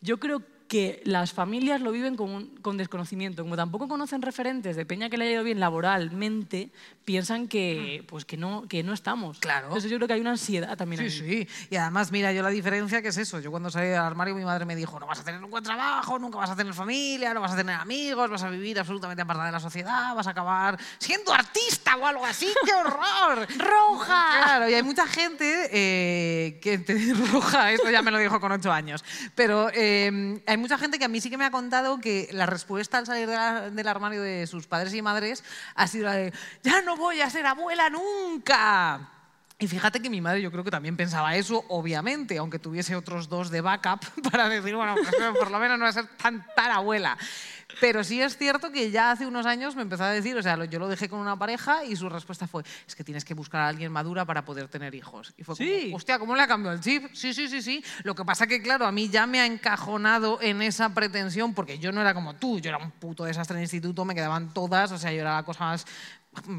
[0.00, 3.42] yo creo que las familias lo viven con, un- con desconocimiento.
[3.42, 6.70] Como tampoco conocen referentes de peña que le haya ido bien laboralmente,
[7.04, 9.38] piensan que, pues, que, no, que no estamos.
[9.40, 9.66] Claro.
[9.66, 11.46] Entonces yo creo que hay una ansiedad también Sí, ahí.
[11.46, 11.66] sí.
[11.70, 13.40] Y además, mira, yo la diferencia que es eso.
[13.40, 15.62] Yo cuando salí del armario, mi madre me dijo, no vas a tener un buen
[15.62, 19.20] trabajo, nunca vas a tener familia, no vas a tener amigos, vas a vivir absolutamente
[19.22, 22.48] apartada de la sociedad, vas a acabar siendo artista o algo así.
[22.64, 23.46] ¡Qué horror!
[23.58, 24.28] ¡Roja!
[24.44, 26.94] Claro, y hay mucha gente eh, que te
[27.32, 31.04] roja, esto ya me lo dijo con ocho años, pero eh, hay mucha gente que
[31.04, 34.46] a mí sí que me ha contado que la respuesta al salir del armario de
[34.46, 35.42] sus padres y madres
[35.74, 39.13] ha sido la de, ya no voy a ser abuela nunca.
[39.64, 43.30] Y fíjate que mi madre yo creo que también pensaba eso, obviamente, aunque tuviese otros
[43.30, 46.44] dos de backup para decir, bueno, pues, por lo menos no va a ser tan,
[46.54, 47.16] abuela.
[47.80, 50.62] Pero sí es cierto que ya hace unos años me empezó a decir, o sea,
[50.66, 53.62] yo lo dejé con una pareja y su respuesta fue, es que tienes que buscar
[53.62, 55.32] a alguien madura para poder tener hijos.
[55.38, 55.84] Y fue Sí.
[55.84, 57.06] como, hostia, ¿cómo le ha cambiado el chip?
[57.14, 57.82] Sí, sí, sí, sí.
[58.02, 61.78] Lo que pasa que, claro, a mí ya me ha encajonado en esa pretensión, porque
[61.78, 64.52] yo no era como tú, yo era un puto desastre en el instituto, me quedaban
[64.52, 65.86] todas, o sea, yo era la cosa más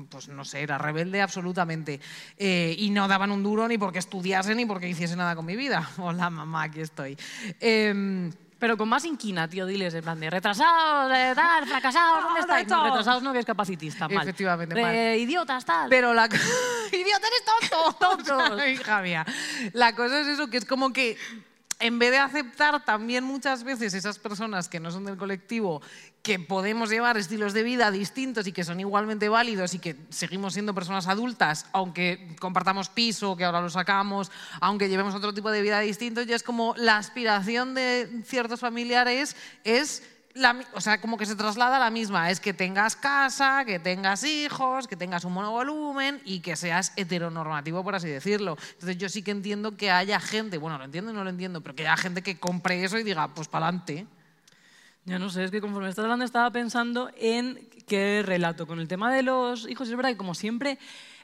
[0.09, 1.99] pues no sé, era rebelde absolutamente.
[2.38, 5.55] Eh, y no daban un duro ni porque estudiase ni porque hiciese nada con mi
[5.55, 5.89] vida.
[5.97, 7.17] Hola, mamá, aquí estoy.
[7.59, 12.39] Eh, Pero con más inquina, tío, diles, en plan de retrasados, eh, tal, fracasados, ¿dónde
[12.39, 12.67] estáis?
[12.69, 14.23] No, retrasados no, que es capacitista, mal.
[14.23, 15.19] Efectivamente, Eh, mal.
[15.19, 15.89] idiotas, tal.
[15.89, 16.25] Pero la...
[16.91, 17.93] ¡Idiota, eres tonto!
[17.99, 18.67] Tontos.
[18.67, 19.25] Hija mía.
[19.73, 21.17] La cosa es eso, que es como que
[21.79, 25.81] en vez de aceptar también muchas veces esas personas que no son del colectivo,
[26.21, 30.53] que podemos llevar estilos de vida distintos y que son igualmente válidos y que seguimos
[30.53, 35.61] siendo personas adultas, aunque compartamos piso, que ahora lo sacamos, aunque llevemos otro tipo de
[35.61, 40.03] vida distinto, ya es como la aspiración de ciertos familiares es
[40.73, 44.23] o sea, como que se traslada a la misma, es que tengas casa, que tengas
[44.23, 48.57] hijos, que tengas un monovolumen y que seas heteronormativo, por así decirlo.
[48.73, 51.61] Entonces yo sí que entiendo que haya gente, bueno, lo entiendo y no lo entiendo,
[51.61, 54.07] pero que haya gente que compre eso y diga, pues para adelante.
[55.05, 58.67] Ya no sé, es que conforme estás hablando estaba pensando en qué relato.
[58.67, 60.79] Con el tema de los hijos, es verdad que como siempre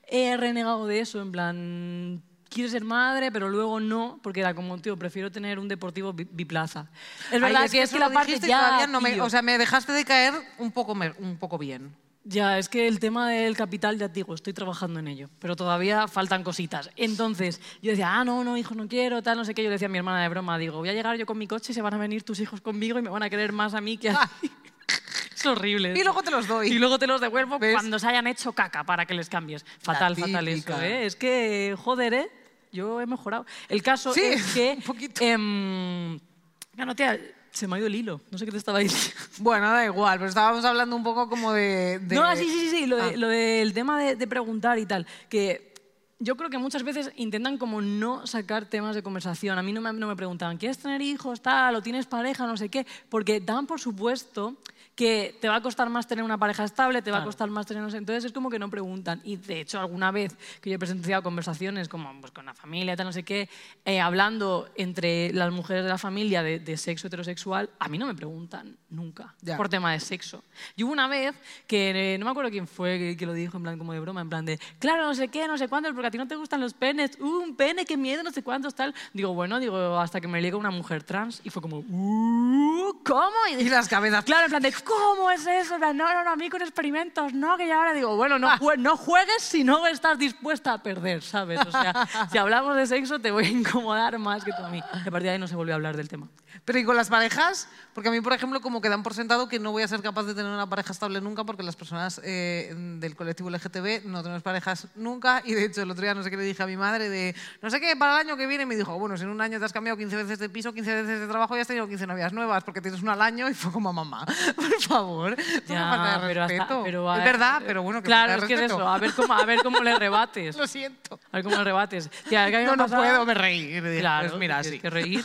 [0.07, 4.77] he renegado de eso, en plan, quiero ser madre, pero luego no, porque era como,
[4.79, 6.87] tío, prefiero tener un deportivo bi- biplaza.
[7.31, 8.85] Es verdad Ay, que, es eso que lo la parte ya...
[8.87, 11.95] no me, o sea, me dejaste de caer un poco, un poco bien.
[12.23, 15.55] Ya, es que el tema del capital, ya te digo, estoy trabajando en ello, pero
[15.55, 16.91] todavía faltan cositas.
[16.95, 19.63] Entonces, yo decía, ah, no, no, hijo, no quiero, tal, no sé qué.
[19.63, 21.47] Yo le decía a mi hermana de broma, digo, voy a llegar yo con mi
[21.47, 23.73] coche y se van a venir tus hijos conmigo y me van a querer más
[23.73, 24.51] a mí que a ti.
[25.35, 25.93] es horrible.
[25.97, 26.67] Y luego te los doy.
[26.67, 27.73] Y luego te los devuelvo ¿Ves?
[27.73, 29.65] cuando se hayan hecho caca para que les cambies.
[29.79, 30.79] Fatal, fatal eso.
[30.79, 31.07] ¿eh?
[31.07, 32.31] Es que, joder, ¿eh?
[32.71, 33.45] Yo he mejorado.
[33.69, 34.73] El caso Sí, es que...
[34.77, 35.21] un poquito.
[35.21, 37.19] ya no, tía,
[37.51, 38.21] se me ha ido el hilo.
[38.31, 39.19] No sé qué te estaba diciendo.
[39.39, 41.99] Bueno, da igual, pero estábamos hablando un poco como de...
[41.99, 43.17] de- No, sí, sí, sí, lo, de- Ah.
[43.17, 45.73] lo del tema de, de preguntar y tal, que
[46.19, 49.57] yo creo que muchas veces intentan como no sacar temas de conversación.
[49.57, 52.55] A mí no me, no me preguntaban, ¿quieres tener hijos, tal, o tienes pareja, no
[52.57, 52.85] sé qué?
[53.09, 54.55] Porque dan por supuesto
[55.01, 57.65] que te va a costar más tener una pareja estable, te va a costar más
[57.65, 57.83] tener...
[57.95, 59.19] Entonces es como que no preguntan.
[59.23, 62.95] Y de hecho, alguna vez que yo he presenciado conversaciones como pues, con la familia,
[62.95, 63.49] tal, no sé qué,
[63.83, 68.05] eh, hablando entre las mujeres de la familia de, de sexo heterosexual, a mí no
[68.05, 69.57] me preguntan nunca Ya.
[69.57, 70.43] por tema de sexo.
[70.75, 71.33] Y hubo una vez
[71.65, 73.99] que, eh, no me acuerdo quién fue que, que lo dijo en plan como de
[74.01, 76.27] broma, en plan de, claro, no sé qué, no sé cuántos, porque a ti no
[76.27, 78.93] te gustan los penes, uh, un pene, qué miedo, no sé cuántos, tal.
[79.13, 83.31] Digo, bueno, digo, hasta que me llega una mujer trans y fue como, uh, ¿cómo?
[83.57, 84.23] Y Y las cabezas...
[84.25, 84.71] Claro, en plan de,
[85.15, 85.77] ¿cómo es eso?
[85.79, 88.77] No, no, no, a mí con experimentos, no, que ya ahora digo, bueno, no, jue-
[88.77, 91.59] no juegues si no estás dispuesta a perder, ¿sabes?
[91.65, 94.79] O sea, si hablamos de sexo te voy a incomodar más que tú a mí.
[94.79, 96.27] A partir de ahí no se volvió a hablar del tema.
[96.65, 97.67] Pero ¿y con las parejas?
[97.93, 100.01] Porque a mí, por ejemplo, como que dan por sentado que no voy a ser
[100.01, 104.21] capaz de tener una pareja estable nunca porque las personas eh, del colectivo LGTB no
[104.21, 106.67] tenemos parejas nunca y de hecho el otro día no sé qué le dije a
[106.67, 109.23] mi madre de no sé qué para el año que viene me dijo, bueno, si
[109.23, 111.59] en un año te has cambiado 15 veces de piso, 15 veces de trabajo y
[111.59, 114.81] has tenido 15 novias nuevas porque tienes una al año y fue como mamá, por
[114.81, 115.35] favor,
[115.67, 118.61] falta de pero hasta- pero, es a- verdad, pero bueno, que Claro, es que es
[118.61, 120.55] eso, a ver cómo, a ver cómo le rebates.
[120.57, 121.19] Lo siento.
[121.31, 122.09] A ver cómo le rebates.
[122.29, 123.67] Tía, es que a mí me No, no pasado- puedo, me reí.
[123.67, 124.79] Dije, Claro, pues mira, sí.
[124.79, 125.23] que reír.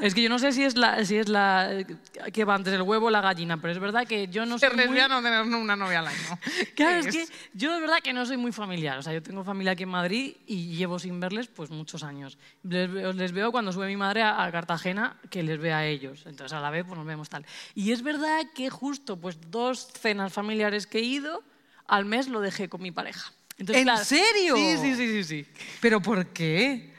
[0.00, 1.84] Es que yo no sé si es la, si es la
[2.32, 4.68] que va antes el huevo o la gallina, pero es verdad que yo no soy
[4.70, 4.78] muy...
[4.84, 6.38] lesbiana o tener una novia al año.
[6.74, 8.98] Claro, ¿Qué es que yo de verdad que no soy muy familiar.
[8.98, 12.36] O sea, yo tengo familia aquí en Madrid y llevo sin verles pues muchos años.
[12.62, 16.24] Les, les veo cuando sube mi madre a, a Cartagena, que les ve a ellos.
[16.26, 17.46] Entonces a la vez pues nos vemos tal.
[17.74, 21.42] Y es verdad que justo pues dos cenas familiares que he ido,
[21.86, 23.32] al mes lo dejé con mi pareja.
[23.58, 24.54] Entonces, ¿En claro- serio?
[24.56, 25.46] Sí, sí, sí, sí, sí.
[25.80, 26.92] ¿Pero por qué?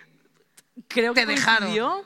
[0.87, 1.59] Creo Te que dejaron.
[1.69, 2.05] coincidió.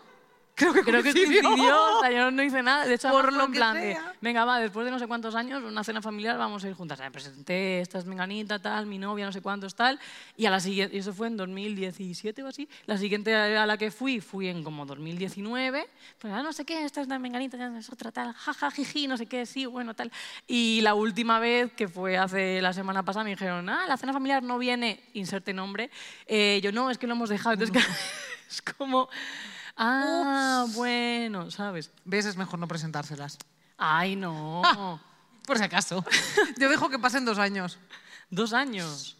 [0.62, 1.42] Creo que Creo que coincidió.
[1.44, 2.86] coincidió, o sea, yo no hice nada.
[2.86, 5.36] De hecho, Por lo en que plan de, venga, va, después de no sé cuántos
[5.36, 7.00] años, una cena familiar, vamos a ir juntas.
[7.00, 10.00] Me presenté, esta es menganita, tal, mi novia, no sé cuántos, tal.
[10.38, 12.68] Y a la siguiente, eso fue en 2017 o así.
[12.86, 15.88] La siguiente a la que fui, fui en como 2019.
[16.20, 19.08] Pues, ah, no sé qué, esta es la menganita, ya es otra, tal, jaja, jiji,
[19.08, 20.12] no sé qué, sí, bueno, tal.
[20.48, 24.14] Y la última vez, que fue hace la semana pasada, me dijeron, ah, la cena
[24.14, 25.90] familiar no viene, inserte nombre.
[26.28, 27.54] Eh, yo, no, es que lo hemos dejado.
[27.54, 27.84] Entonces,
[28.50, 29.10] es como...
[29.84, 31.92] Ah, bueno, ¿sabes?
[32.06, 32.26] ¿Ves?
[32.28, 33.38] Es mejor no presentárselas.
[33.78, 34.62] Ay, no.
[35.48, 36.06] Por si acaso.
[36.60, 37.80] Yo dejo que pasen dos años.
[38.30, 39.18] Dos años.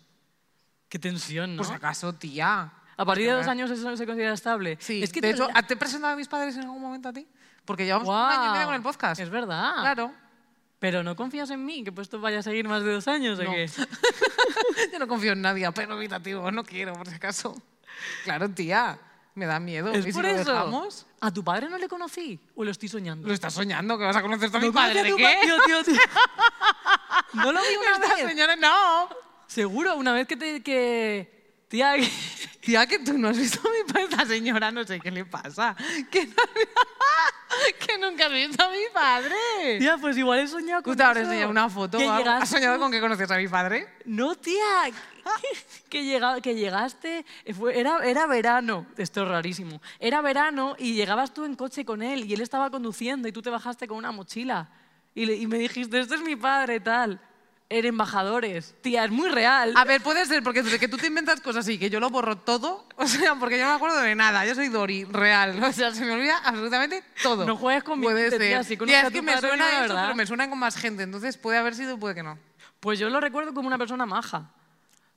[0.88, 1.64] Qué tensión, ¿no?
[1.64, 2.72] Por si acaso, tía.
[2.96, 4.78] A partir de dos años eso se considera estable.
[4.80, 5.02] Sí.
[5.02, 7.14] Es que de te- hecho, ¿te he presentado a mis padres en algún momento a
[7.14, 7.28] ti?
[7.66, 8.30] Porque llevamos un Guau.
[8.40, 9.20] año y medio con el podcast.
[9.20, 9.74] Es verdad.
[9.80, 10.14] Claro.
[10.78, 13.40] Pero no confías en mí, que pues esto vaya a seguir más de dos años,
[13.40, 13.52] ¿o No.
[13.52, 13.68] qué?
[14.94, 17.56] Yo no confío en nadie, pero evitativo, no quiero, por si acaso.
[18.24, 19.00] Claro, tía.
[19.34, 19.92] Me da miedo.
[19.92, 20.52] Es ¿Y si por lo eso.
[20.52, 21.06] dejamos?
[21.22, 22.40] ¿A tu padre no le conocí?
[22.56, 23.28] ¿O lo estoy soñando?
[23.28, 25.04] Lo estás soñando, que vas a conocer a mi ¿No padre.
[25.04, 25.38] ¿De qué?
[25.44, 26.02] Tío, tío, tío.
[27.34, 28.26] ¿No lo vi una Esta vez?
[28.28, 29.10] señora, no.
[29.48, 30.62] Seguro, una vez que te...
[30.62, 31.41] Que...
[31.72, 32.10] Tía, que-
[32.62, 34.04] Tía, que tú no has visto a mi padre.
[34.12, 35.74] Esta señora no sé qué le pasa.
[36.12, 36.34] Que no-
[37.80, 39.36] que nunca has visto a mi padre.
[39.80, 41.32] Tía, pues igual he soñado con ¿Tú te habrás eso.
[41.32, 42.30] enseñado una foto Que o algo?
[42.30, 43.88] ¿Has soñado con que conocías a mi padre?
[44.06, 44.92] No, tía.
[45.90, 47.26] Que, llega- que llegaste,
[47.58, 52.02] fue- era, era verano, esto es rarísimo, era verano y llegabas tú en coche con
[52.02, 54.70] él y él estaba conduciendo y tú te bajaste con una mochila
[55.14, 57.22] y, le- y me dijiste, este es mi padre, tal.
[57.72, 58.76] Eran embajadores.
[58.82, 59.74] Tía, es muy real.
[59.78, 62.10] A ver, puede ser, porque desde que tú te inventas cosas así, que yo lo
[62.10, 65.64] borro todo, o sea, porque yo no me acuerdo de nada, yo soy Dori, real,
[65.64, 67.46] o sea, se me olvida absolutamente todo.
[67.46, 68.40] No juegues con mi Puede ser.
[68.40, 70.04] tía, si Tía, es que me suena eso, verdad.
[70.04, 72.38] pero me suena con más gente, entonces puede haber sido, puede que no.
[72.82, 74.50] Pues yo lo recuerdo como una persona maja.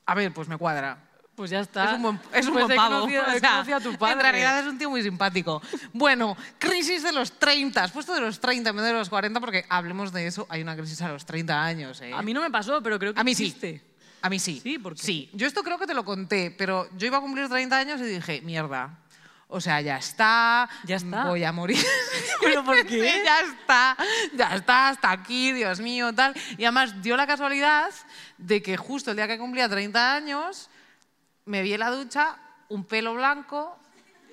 [0.06, 0.98] A ver, pues me cuadra.
[1.36, 1.86] Pues ya está.
[1.86, 3.00] Es un buen, es un Pues buen pavo.
[3.06, 4.12] conocido- O sea, a tu padre.
[4.14, 5.60] En realidad es un tío muy simpático.
[5.92, 7.82] Bueno, crisis de los 30.
[7.82, 10.46] Has puesto de los 30 en vez de los 40 porque hablemos de eso.
[10.48, 12.00] Hay una crisis a los 30 años.
[12.02, 12.12] ¿eh?
[12.14, 13.46] A mí no me pasó, pero creo que A mí sí.
[13.46, 13.82] existe.
[14.22, 14.60] A mí sí.
[14.62, 15.02] Sí, ¿por qué?
[15.02, 15.30] Sí.
[15.34, 18.04] Yo esto creo que te lo conté, pero yo iba a cumplir 30 años y
[18.04, 18.98] dije, mierda.
[19.48, 20.68] O sea, ya está.
[20.84, 21.24] Ya está.
[21.26, 21.78] Voy a morir.
[22.40, 23.22] ¿Pero por Sí, qué?
[23.24, 23.96] ya está.
[24.34, 26.32] Ya está, hasta aquí, Dios mío, tal.
[26.56, 27.90] Y además dio la casualidad
[28.38, 30.70] de que justo el día que cumplía 30 años,
[31.46, 33.78] me vi en la ducha un pelo blanco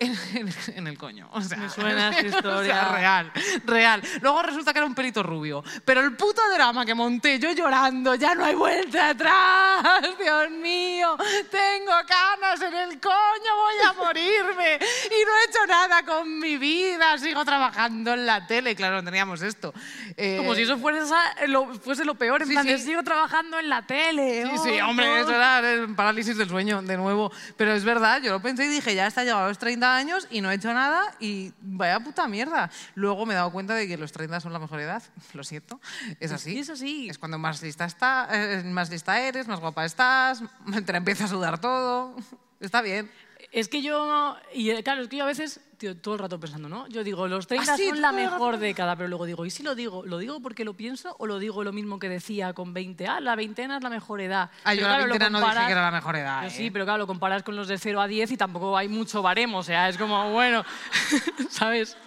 [0.01, 1.29] en, en- en el coño.
[1.33, 2.83] O sea, Me suena esa o sea, historia.
[2.89, 3.31] real,
[3.65, 4.01] real.
[4.21, 5.63] Luego resulta que era un pelito rubio.
[5.85, 11.15] Pero el puto drama que monté, yo llorando, ya no hay vuelta atrás, Dios mío,
[11.49, 14.75] tengo canas en el coño, voy a morirme.
[14.75, 18.75] Y no he hecho nada con mi vida, sigo trabajando en la tele.
[18.75, 19.73] Claro, no teníamos esto.
[20.17, 22.77] Eh, Como si eso fuese, esa- lo, fuese lo peor, en Sí, plan, sí.
[22.79, 24.43] sigo trabajando en la tele.
[24.45, 25.17] Sí, sí, oh, hombre, no.
[25.17, 27.31] eso era el parálisis del sueño, de nuevo.
[27.57, 30.27] Pero es verdad, yo lo pensé y dije, ya está llegado a los 30 años
[30.31, 32.69] y no he hecho nada y vaya puta mierda.
[32.95, 35.79] Luego me he dado cuenta de que los 30 son la mejor edad, lo siento,
[36.19, 36.59] es así.
[36.59, 37.09] es así.
[37.09, 40.43] Es cuando más lista, está, eh, más lista eres, más guapa estás,
[40.85, 42.15] te empieza a sudar todo.
[42.59, 43.09] Está bien.
[43.51, 46.39] Es que yo, y eh, claro, es que yo a veces, tío, todo el rato
[46.39, 46.87] pensando, ¿no?
[46.87, 49.61] Yo digo, los 30 Ah, sí, son la mejor década, pero luego digo, ¿y si
[49.61, 50.05] lo digo?
[50.05, 53.07] ¿Lo digo porque lo pienso o lo digo lo mismo que decía con 20?
[53.07, 54.51] Ah, la veintena es la mejor edad.
[54.63, 56.41] Ah, yo Pero la claro, veintena no dije que era la mejor edad.
[56.43, 56.51] Yo ¿eh?
[56.51, 59.21] sí, pero claro, lo comparas con los de 0 a 10 y tampoco hay mucho
[59.21, 60.63] baremo, o sea, es como, bueno,
[61.49, 61.97] ¿sabes?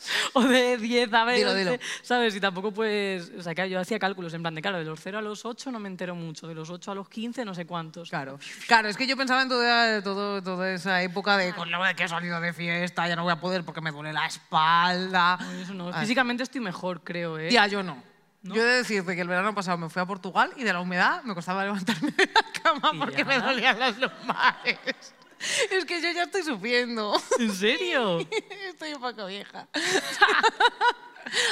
[0.32, 1.84] O de 10 a 20, Dilo, dilo.
[2.02, 2.34] ¿sabes?
[2.36, 5.00] Y tampoco pues, o sea, que yo hacía cálculos en plan de, claro, de los
[5.00, 7.54] 0 a los 8 no me entero mucho, de los 8 a los 15 no
[7.54, 8.08] sé cuántos.
[8.10, 11.82] Claro, claro, es que yo pensaba en toda, todo, toda esa época de con lo
[11.82, 14.26] de que he salido de fiesta, ya no voy a poder porque me duele la
[14.26, 15.36] espalda.
[15.40, 15.88] No, eso no.
[15.92, 17.48] Ah, Físicamente estoy mejor, creo, ¿eh?
[17.48, 18.02] Tía, yo no.
[18.42, 20.80] Yo he de decirte que el verano pasado me fui a Portugal y de la
[20.80, 23.24] humedad me costaba levantarme de la cama ¿Y porque ya?
[23.26, 25.14] me dolían las lumbares.
[25.70, 27.14] Es que yo ya estoy sufriendo.
[27.38, 28.18] ¿En serio?
[28.68, 29.68] Estoy un poco vieja.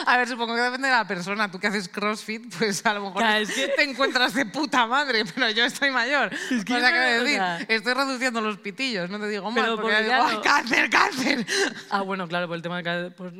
[0.06, 1.50] A ver, supongo que depende de la persona.
[1.50, 4.86] Tú que haces CrossFit, pues a lo mejor Claro, es que- te encuentras de puta
[4.86, 6.32] madre, pero yo estoy mayor.
[6.50, 9.28] Es que o sea, quiero verdad, o decir, sea- estoy reduciendo los pitillos, no te
[9.28, 11.46] digo mal, Pero porque ya digo, ¡ay, cáncer, cáncer!
[11.90, 12.82] Ah, bueno, claro, por el tema de...
[12.82, 13.32] ca- pues,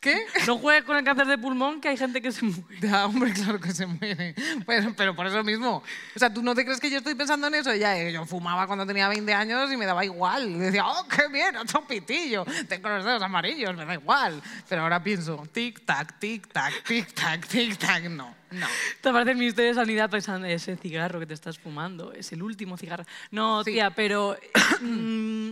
[0.00, 0.24] ¿Qué?
[0.46, 2.64] no juegues con el cáncer de pulmón, que hay gente que se muere.
[2.80, 4.34] Ya, hombre, claro que se muere.
[4.66, 5.82] Pero, pero por eso mismo.
[6.14, 7.74] O sea, ¿tú no te crees que yo estoy pensando en eso?
[7.74, 10.48] Ya, eh, yo fumaba cuando tenía 20 años y me daba igual.
[10.48, 12.44] Y decía, oh, qué bien, otro pitillo.
[12.68, 14.40] Tengo los dedos amarillos, me da igual.
[14.68, 18.08] Pero ahora pienso, tic-tac, tic-tac, tic-tac, tic-tac.
[18.10, 18.66] No, no.
[19.00, 22.42] Te parece el Ministerio de Sanidad pensando ese cigarro que te estás fumando, es el
[22.42, 23.04] último cigarro.
[23.30, 23.72] No, Sí.
[23.72, 24.36] tía, pero...
[24.80, 25.50] mm,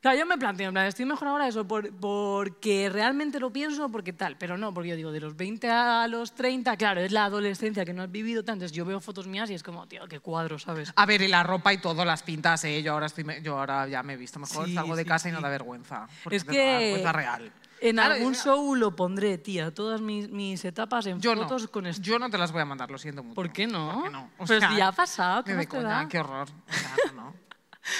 [0.00, 3.88] claro, yo me planteo, en plan, estoy mejor ahora eso por- porque realmente lo pienso,
[3.90, 7.12] porque tal, pero no, porque yo digo, de los 20 a los 30, claro, es
[7.12, 9.86] la adolescencia que no has vivido tanto, entonces yo veo fotos mías y es como,
[9.88, 10.92] tío, qué cuadro, ¿sabes?
[10.96, 12.82] A ver, y la ropa y todo, las pintas, ¿eh?
[12.82, 15.28] Yo ahora, estoy, yo ahora ya me he visto mejor, Sí, salgo de sí, casa
[15.28, 16.06] y no da vergüenza.
[16.22, 17.52] porque Es da vergüenza que real.
[17.80, 21.68] En Claro, algún show lo pondré, tía, todas mis, mis etapas en Yo no, fotos
[21.68, 22.02] con esto.
[22.02, 23.34] yo no te las voy a mandar, lo siento mucho.
[23.34, 23.92] ¿Por qué no?
[23.94, 24.30] ¿Por qué no?
[24.38, 26.08] O Pero sea, si ya ha pasado, ¿qué de coña, da?
[26.08, 26.48] qué horror.
[26.68, 27.34] O sea, no, no.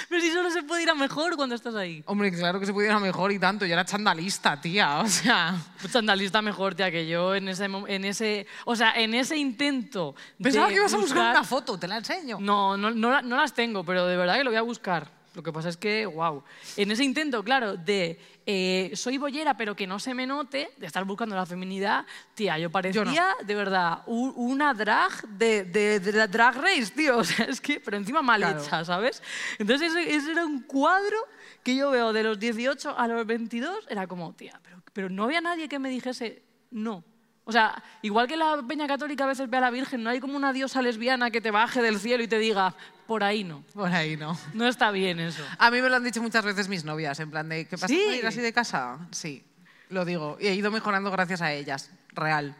[0.09, 2.03] Pero si solo se puede ir a mejor cuando estás ahí.
[2.07, 3.65] Hombre, claro que se pudiera mejor y tanto.
[3.65, 4.97] Yo era chandalista, tía.
[4.99, 8.47] O sea, Pues Chandalista mejor, tía, que yo en ese, en ese...
[8.65, 10.13] O sea, en ese intento
[10.43, 12.37] pensaba de que ibas a buscar buscar- una foto, te la enseño.
[12.41, 15.09] No, no, no, no las tengo, pero de verdad que lo voy a buscar.
[15.37, 16.43] Lo que pasa es que, wow.
[16.77, 20.87] En ese intento, claro, de eh, soy bollera, pero que no se me note, de
[20.87, 23.03] estar buscando la feminidad, tía, yo parecía,
[23.39, 23.45] no.
[23.45, 27.17] de verdad, una drag de, de, de la drag race, tío.
[27.19, 28.63] O sea, es que, pero encima mal Claro.
[28.63, 29.21] hecha, ¿sabes?
[29.59, 31.17] Entonces, ese, ese era un cuadro
[31.63, 35.25] que yo veo de los 18 a los 22, era como, tía, pero, pero no
[35.25, 37.03] había nadie que me dijese no.
[37.49, 40.19] O sea, igual que la Peña Católica a veces ve a la Virgen, no hay
[40.19, 42.75] como una diosa lesbiana que te baje del cielo y te diga,
[43.07, 43.63] por ahí no.
[43.73, 44.37] Por ahí no.
[44.53, 45.41] No está bien eso.
[45.57, 47.87] A mí me lo han dicho muchas veces mis novias, en plan de, ¿qué pasa
[47.87, 48.01] ¿Sí?
[48.05, 48.99] por ir así de casa?
[49.11, 49.45] Sí,
[49.87, 50.37] lo digo.
[50.41, 52.53] Y he ido mejorando gracias a ellas, real.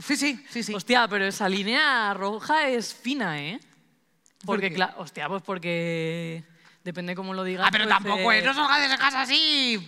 [0.00, 0.72] Sí, sí, sí, sí.
[0.74, 3.60] Hostia, pero esa línea roja es fina, ¿eh?
[4.38, 4.76] ¿Por Porque, qué?
[4.76, 6.44] claro, hostia, pues porque
[6.82, 7.66] depende cómo lo digas.
[7.66, 9.86] Ah, pero pues, tampoco eh, es, no salgas de casa así.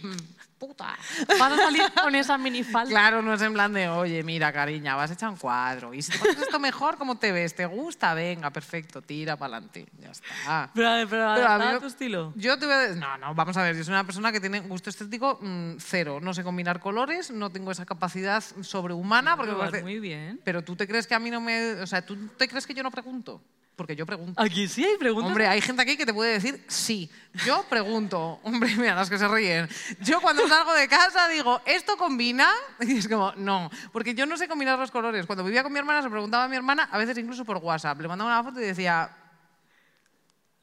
[0.59, 0.97] Puta.
[1.39, 2.91] Vas a salir con esa minifalda.
[2.91, 5.93] Claro, no es en plan de, oye, mira, cariña, vas a echar un cuadro.
[5.95, 7.55] Y si te pones esto mejor, ¿cómo te ves?
[7.55, 8.15] ¿Te gusta?
[8.15, 9.87] Venga, perfecto, tira para adelante.
[10.01, 10.71] Ya está.
[10.75, 12.33] Pero, pero, Pero a mí tu estilo.
[12.37, 14.41] Yo te voy a decir, no, no, vamos a ver, yo soy una persona que
[14.41, 16.19] tiene gusto estético mm, cero.
[16.23, 19.37] No sé combinar colores, no tengo esa capacidad sobrehumana.
[19.37, 20.41] Porque parece- muy bien.
[20.45, 21.73] Pero tú te crees que a mí no me...
[21.83, 23.43] O sea, ¿tú te crees que yo no pregunto?
[23.77, 24.41] Porque yo pregunto.
[24.41, 25.29] Aquí sí hay preguntas.
[25.29, 27.11] Hombre, hay gente aquí que te puede decir sí.
[27.45, 28.39] Yo pregunto.
[28.45, 29.69] Hombre, mira, las que se ríen.
[30.01, 32.49] Yo cuando salgo de casa digo, ¿esto combina?
[32.81, 33.71] Y es como, no.
[33.93, 35.27] Porque yo no sé combinar los colores.
[35.27, 38.01] Cuando vivía con mi hermana, se preguntaba a mi hermana, a veces incluso por WhatsApp.
[38.01, 39.11] Le mandaba una foto y decía,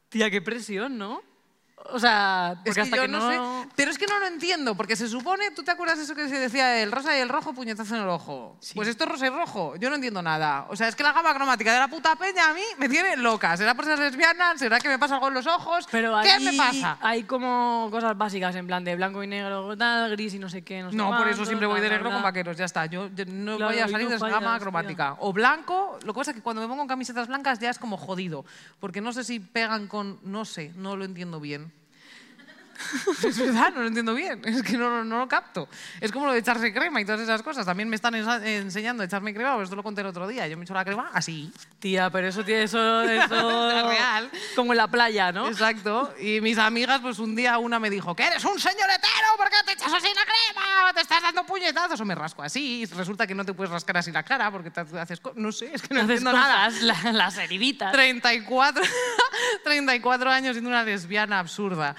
[0.07, 1.21] Tía, qué presión, ¿no?
[1.91, 3.63] O sea, porque Es que hasta yo que no, no...
[3.63, 6.29] sé, pero es que no lo entiendo, porque se supone, ¿tú te acuerdas eso que
[6.29, 8.57] se decía el rosa y el rojo, puñetazo en el ojo?
[8.75, 10.65] Pues esto es rosa y rojo, yo no entiendo nada.
[10.69, 13.17] O sea, es que la gama cromática de la puta peña a mí me tiene
[13.17, 13.57] loca.
[13.57, 14.57] ¿Será por ser lesbiana?
[14.57, 15.85] ¿Será que me pasa algo en los ojos?
[15.91, 16.97] Pero ¿Qué me pasa?
[17.01, 20.63] Hay como cosas básicas, en plan de blanco y negro, tal, gris y no sé
[20.63, 20.81] qué.
[20.83, 22.85] No, sé No, por eso siempre voy de negro con vaqueros, ya está.
[22.85, 25.15] Yo, yo no Claro, voy a salir no de esa gama cromática.
[25.19, 27.97] O blanco, lo que pasa es que cuando me pongo camisetas blancas ya es como
[27.97, 28.45] jodido,
[28.79, 31.70] porque no sé si pegan con, no sé, no lo entiendo bien.
[33.23, 35.69] Es verdad, no lo entiendo bien, es que no, no, no lo capto.
[35.99, 37.65] Es como lo de echarse crema y todas esas cosas.
[37.65, 40.47] También me están enseñando a echarme crema, pues esto lo conté el otro día.
[40.47, 41.51] Yo me echo la crema así.
[41.79, 44.29] Tía, pero eso tiene eso, eso Es real.
[44.55, 45.47] Como en la playa, ¿no?
[45.47, 46.13] Exacto.
[46.19, 49.49] Y mis amigas, pues un día una me dijo, que eres un señor hetero, ¿por
[49.49, 50.93] qué te echas así la crema?
[50.93, 51.99] Te estás dando puñetazos.
[52.01, 52.81] O me rasco así.
[52.81, 55.21] Y resulta que no te puedes rascar así la cara porque te haces...
[55.35, 56.65] No sé, es que no Haces entiendo nada.
[56.67, 57.91] cosas, la- las heriditas.
[57.91, 58.83] 34,
[59.63, 61.95] 34 años siendo una lesbiana absurda.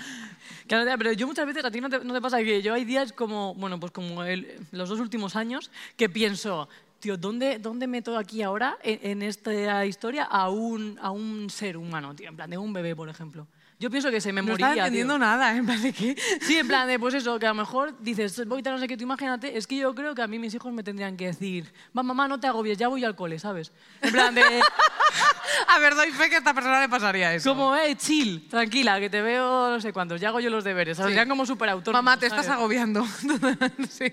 [0.98, 3.12] Pero yo muchas veces, a ti no te, no te pasa que yo hay días
[3.12, 6.66] como, bueno, pues como el- los dos últimos años, que pienso,
[6.98, 11.76] tío, ¿dónde, dónde meto aquí ahora en, en esta historia a un, a un ser
[11.76, 12.28] humano, tío?
[12.30, 13.46] En plan, de un bebé, por ejemplo.
[13.82, 15.18] Yo pienso que se me No moriría, estaba entendiendo tío.
[15.18, 16.16] nada, en plan de qué.
[16.40, 18.86] Sí, en plan de, pues eso, que a lo mejor dices, voy a no sé
[18.86, 21.26] qué, tú imagínate, es que yo creo que a mí mis hijos me tendrían que
[21.26, 23.72] decir, va, mamá, no te agobies, ya voy al cole, ¿sabes?
[24.00, 24.42] En plan de,
[25.66, 27.50] A ver, doy fe que a esta persona le pasaría eso.
[27.50, 30.96] como, eh, chill, tranquila, que te veo no sé cuántos, ya hago yo los deberes,
[30.96, 31.02] Sí.
[31.02, 32.04] Serían como súper autónomos.
[32.04, 33.04] Mamá, te estás agobiando.
[33.90, 34.12] sí.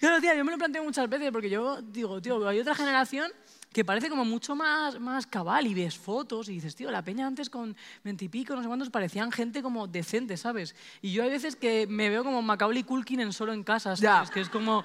[0.00, 3.30] Claro, tía, yo me lo planteo muchas veces porque yo digo, tío, hay otra generación
[3.72, 7.26] que parece como mucho más, más cabal y ves fotos y dices, tío, la peña
[7.26, 10.74] antes con veintipico, no sé cuántos, parecían gente como decente, ¿sabes?
[11.02, 14.28] Y yo hay veces que me veo como Macaulay Culkin en solo en casa, ¿sabes?
[14.28, 14.32] Ya.
[14.32, 14.84] Que es como,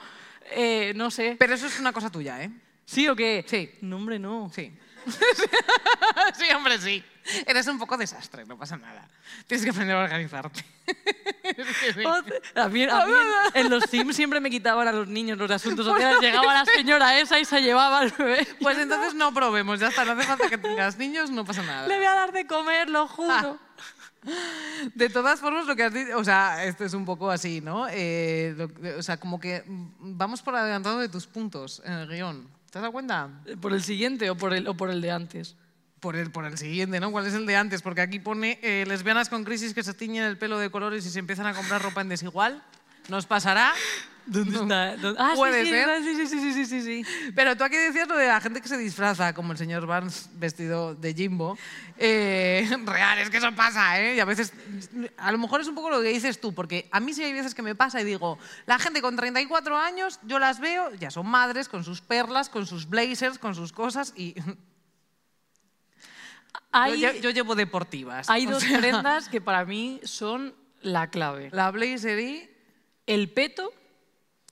[0.52, 1.36] eh, no sé.
[1.40, 2.52] Pero eso es una cosa tuya, ¿eh?
[2.86, 3.46] ¿Sí o qué?
[3.48, 3.70] Sí.
[3.82, 4.52] No, hombre, no.
[4.54, 4.72] Sí.
[6.38, 7.04] sí, hombre, sí.
[7.46, 9.08] Eres un poco desastre, no pasa nada.
[9.48, 10.66] Tienes que aprender a organizarte.
[10.86, 12.04] Que sí.
[12.56, 13.14] A mí, a mí
[13.56, 16.20] en, en los Sims siempre me quitaban a los niños los asuntos sociales.
[16.20, 18.48] Llegaba la señora esa y se llevaba al bebé.
[18.60, 20.04] Pues entonces no probemos, ya está.
[20.04, 21.88] No hace falta que tengas niños, no pasa nada.
[21.88, 23.60] Le voy a dar de comer, lo juro.
[24.94, 27.88] De todas formas, lo que has dicho, o sea, esto es un poco así, ¿no?
[27.90, 32.48] Eh, lo- o sea, como que vamos por adelantado de tus puntos en el guion.
[32.72, 33.30] ¿Te has dado cuenta?
[33.60, 35.58] ¿Por el siguiente o por el, o por el de antes?
[36.00, 37.12] Por el, por el siguiente, ¿no?
[37.12, 37.82] ¿Cuál es el de antes?
[37.82, 41.10] Porque aquí pone eh, lesbianas con crisis que se tiñen el pelo de colores y
[41.10, 42.64] se empiezan a comprar ropa en desigual.
[43.10, 43.74] ¿Nos pasará?
[44.26, 44.96] ¿Dónde está?
[44.98, 46.04] ¿Dónde- Ah, Puede sí, ser.
[46.04, 47.32] Sí, sí, sí, sí, sí.
[47.36, 50.30] Pero tú aquí decías lo de la gente que se disfraza, como el señor Barnes
[50.34, 51.58] vestido de Jimbo.
[51.98, 54.16] Eh, real, es que eso pasa, ¿eh?
[54.16, 54.54] Y a veces,
[55.18, 57.34] a lo mejor es un poco lo que dices tú, porque a mí sí hay
[57.34, 61.10] veces que me pasa y digo, la gente con 34 años, yo las veo, ya
[61.12, 64.54] son madres, con sus perlas, con sus blazers, con sus cosas, y yo,
[66.72, 68.30] Hay, lle- yo llevo deportivas.
[68.30, 71.50] hay dos sea, prendas que para mí son la clave.
[71.52, 72.48] La blazer y...
[73.08, 73.74] El peto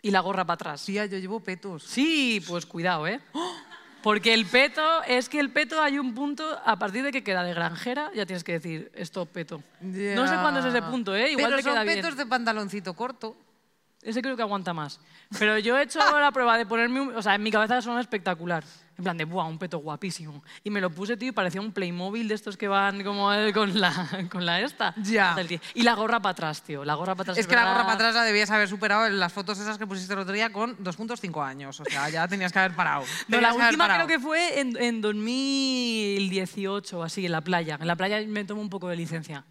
[0.02, 0.86] y la gorra para atrás.
[0.86, 1.84] Tía, yo llevo petos.
[1.84, 3.20] Sí, pues cuidado, ¿eh?
[4.02, 7.44] Porque el peto, es que el peto hay un punto, a partir de que queda
[7.44, 9.62] de granjera, ya tienes que decir, esto peto.
[9.82, 11.32] No sé cuándo es ese punto, ¿eh?
[11.32, 12.02] Igual Pero te queda son bien.
[12.02, 13.36] petos de pantaloncito corto.
[14.02, 15.00] Ese creo que aguanta más.
[15.38, 17.16] Pero yo he hecho la prueba de ponerme un...
[17.16, 18.64] O sea, en mi cabeza son espectacular.
[18.98, 20.42] En plan de, ¡buah, un peto guapísimo!
[20.64, 23.52] Y me lo puse, tío, y parecía un Playmobil de estos que van como eh,
[23.54, 24.94] con la, con la esta.
[24.98, 25.36] Ya.
[25.74, 26.86] Y la gorra para atrás, tío.
[26.86, 27.38] La gorra para atrás.
[27.38, 29.86] Es que la gorra para atrás la debías haber superado en las fotos esas que
[29.86, 31.80] pusiste el otro día con dos puntos cinco años.
[31.80, 33.04] O sea, ya tenías que haber parado.
[33.28, 37.78] No, la última creo que fue en, en 2018 o así, en la playa.
[37.80, 39.46] En la playa me tomo un poco de licencia.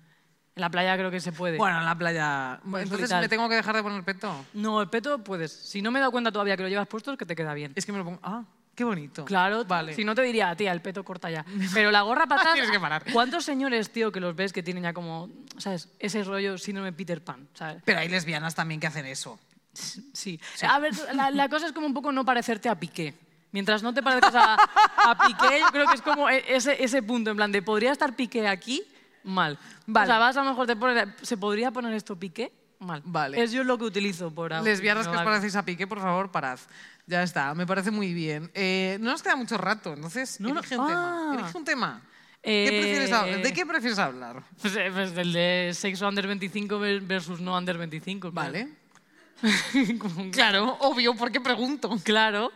[0.59, 1.57] En la playa creo que se puede.
[1.57, 2.59] Bueno, en la playa.
[2.65, 4.45] Entonces me tengo que dejar de poner peto.
[4.55, 5.53] No, el peto puedes.
[5.53, 7.55] Si no me he dado cuenta todavía que lo llevas puesto, es que te queda
[7.55, 7.73] bien.
[7.77, 8.19] Es que me lo pongo.
[8.25, 8.43] Ah,
[8.75, 9.25] qué bonito.
[9.25, 9.95] Claro, Vale.
[9.95, 11.45] si no te diría, tía, el peto corta ya.
[11.75, 12.55] Pero la gorra atrás...
[12.55, 13.05] Tienes que parar.
[13.13, 15.91] ¿Cuántos señores, tío, que los ves que tienen ya como, ¿sabes?
[16.01, 17.81] Ese rollo síndrome Peter Pan, ¿sabes?
[17.85, 19.39] Pero hay lesbianas también que hacen eso.
[19.73, 20.41] Sí.
[20.69, 23.15] A ver, la, la cosa es como un poco no parecerte a Piqué.
[23.53, 27.01] Mientras no te parezcas a, a Piqué, yo creo que es como e- ese, ese
[27.01, 28.83] punto, en plan de, ¿podría estar Piqué aquí?
[29.29, 29.59] Mal.
[29.87, 30.05] Vale.
[30.05, 32.53] O sea, vas a lo mejor te pones, ¿se podría poner esto Piqué?
[32.81, 33.03] mal.
[33.05, 33.43] Vale.
[33.43, 34.65] Es yo lo que utilizo por ahora.
[34.65, 36.59] Lesbianas que os No, parecéis a Piqué, por favor, parad.
[37.07, 38.51] Ya está, me parece muy bien.
[38.55, 41.31] Eh, no nos queda mucho rato, entonces No, no- elige un tema.
[41.33, 41.35] Ah.
[41.41, 42.03] Elige un tema.
[42.41, 43.43] ¿Qué prefieres hablar?
[43.43, 44.43] ¿De qué prefieres hablar?
[44.63, 48.31] Pues, eh, pues el de sexo under 25 ver- versus no under 25.
[48.33, 48.53] claro.
[48.53, 48.69] Vale.
[50.33, 51.91] Claro, obvio, ¿por qué pregunto?
[52.05, 52.51] Claro.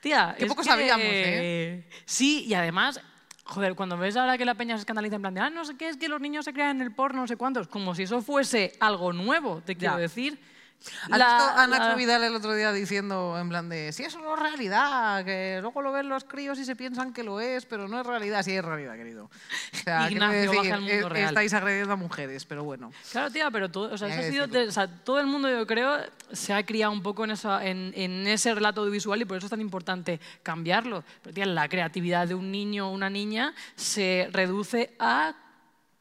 [0.00, 1.88] Tía, Qué poco que- sabíamos, ¿eh?
[2.04, 3.00] Sí, y además,
[3.44, 5.76] joder, cuando ves ahora que la peña se escandaliza en plan de, ah, no sé
[5.76, 8.04] qué, es que los niños se crean en el porno, no sé cuántos, como si
[8.04, 10.00] eso fuese algo nuevo, te quiero Ya.
[10.00, 10.38] decir.
[11.10, 14.02] ¿Has La- visto a Nacho la- Vidal el otro día diciendo en plan de si
[14.02, 17.40] eso no es realidad, que luego lo ven los críos y se piensan que lo
[17.40, 19.24] es, pero no es realidad, sí es realidad, querido.
[19.24, 21.28] O sea, quiero Ignacio, decir, baja mundo eh, real.
[21.30, 22.92] estáis agrediendo a mujeres, pero bueno.
[23.12, 25.48] Claro, tía, pero todo, o sea, Hay eso ha sido o sea, todo el mundo,
[25.48, 25.96] yo creo,
[26.32, 29.46] se ha criado un poco en, esa, en, en ese relato audiovisual y por eso
[29.46, 31.02] es tan importante cambiarlo.
[31.22, 35.34] Pero, tía, la creatividad de un niño o una niña se reduce a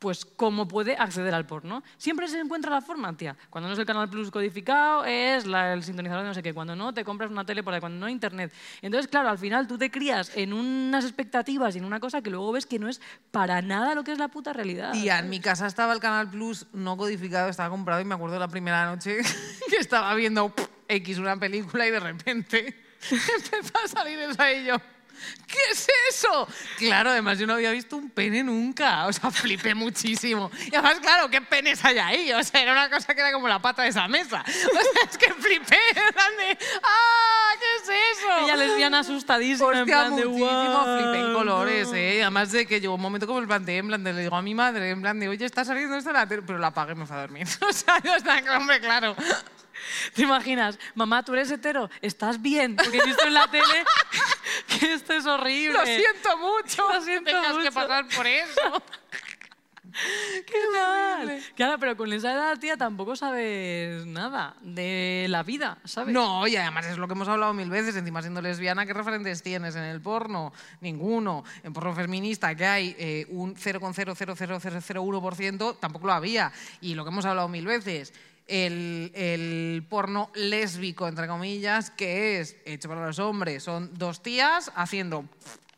[0.04, 1.82] pues cómo puede acceder al porno.
[1.98, 3.38] Siempre se encuentra la forma, tía.
[3.50, 6.54] Cuando no es el Canal Plus codificado, es la- el sintonizador de no sé qué.
[6.54, 7.80] Cuando no, te compras una tele por ahí.
[7.80, 8.52] Cuando no, internet.
[8.82, 12.30] Entonces, claro, al final tú te crías en unas expectativas y en una cosa que
[12.30, 13.00] luego ves que no es
[13.32, 14.92] para nada lo que es la puta realidad.
[14.92, 18.38] Tía, en mi casa estaba el Canal Plus no codificado, estaba comprado y me acuerdo
[18.38, 19.20] la primera noche
[19.70, 20.54] que estaba viendo
[20.90, 22.76] X una película y de repente
[23.10, 24.76] empezó a salir eso ahí yo.
[25.48, 26.48] ¿Qué es eso?
[26.78, 30.50] Claro, además yo no había visto un pene nunca, o sea, flipé muchísimo.
[30.66, 32.34] Y además, claro, ¿qué penes hay ahí?
[32.34, 34.44] O sea, era una cosa que era como la pata de esa mesa.
[34.74, 37.54] O sea, es que flipé, en plan de, ¡ah!
[37.60, 38.46] ¿Qué es eso?
[38.46, 41.96] Ella lesbiana asustadísima, en Hostia, plan de muchísimo "Guau, flipé en colores, no".
[41.96, 42.22] ¿eh?
[42.24, 44.36] Además de que llegó un momento como el plan de, en plan de, le digo
[44.36, 46.68] a mi madre, en plan de, oye, está saliendo esto en la tele, pero la
[46.68, 47.48] apagué y me fue a dormir.
[47.70, 49.16] O sea, ya está, hombre, claro.
[50.14, 50.78] ¿Te imaginas?
[50.96, 52.76] Mamá, tú eres hetero, ¿estás bien?
[52.76, 53.86] Porque he visto en la tele
[54.80, 55.78] que esto es horrible.
[55.78, 56.94] Lo siento mucho.
[56.94, 57.72] Lo siento Tengas que mucho.
[57.72, 58.84] pasar por eso.
[60.46, 61.40] ¡Qué mal!
[61.56, 66.12] Claro, pero con esa edad, tía, tampoco sabes nada de la vida, ¿sabes?
[66.12, 69.44] No, y además es lo que hemos hablado mil veces, encima siendo lesbiana, ¿qué referentes
[69.44, 70.52] tienes en el porno?
[70.82, 71.44] Ninguno.
[71.62, 76.52] En porno feminista, que hay eh, un 0,00001%, tampoco lo había.
[76.82, 78.14] Y lo que hemos hablado mil veces,
[78.48, 84.72] el, el porno lésbico, entre comillas, que es hecho para los hombres, son dos tías
[84.76, 85.26] haciendo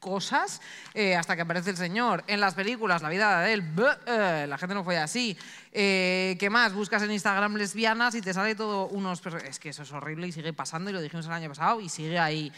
[0.06, 0.62] cosas
[0.94, 2.24] eh, hasta que aparece el señor.
[2.28, 3.64] En las películas, la vida de él,
[4.06, 5.36] eh, la gente no fue así.
[5.72, 6.74] Eh, ¿Qué más?
[6.74, 9.26] Buscas en Instagram lesbianas y te sale todo unos...
[9.48, 11.90] Es que eso es horrible y sigue pasando y lo dijimos el año pasado y
[11.90, 12.54] sigue ahí.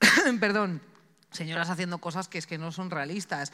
[0.40, 0.80] Perdón.
[1.32, 3.52] Señoras haciendo cosas que es que no son realistas.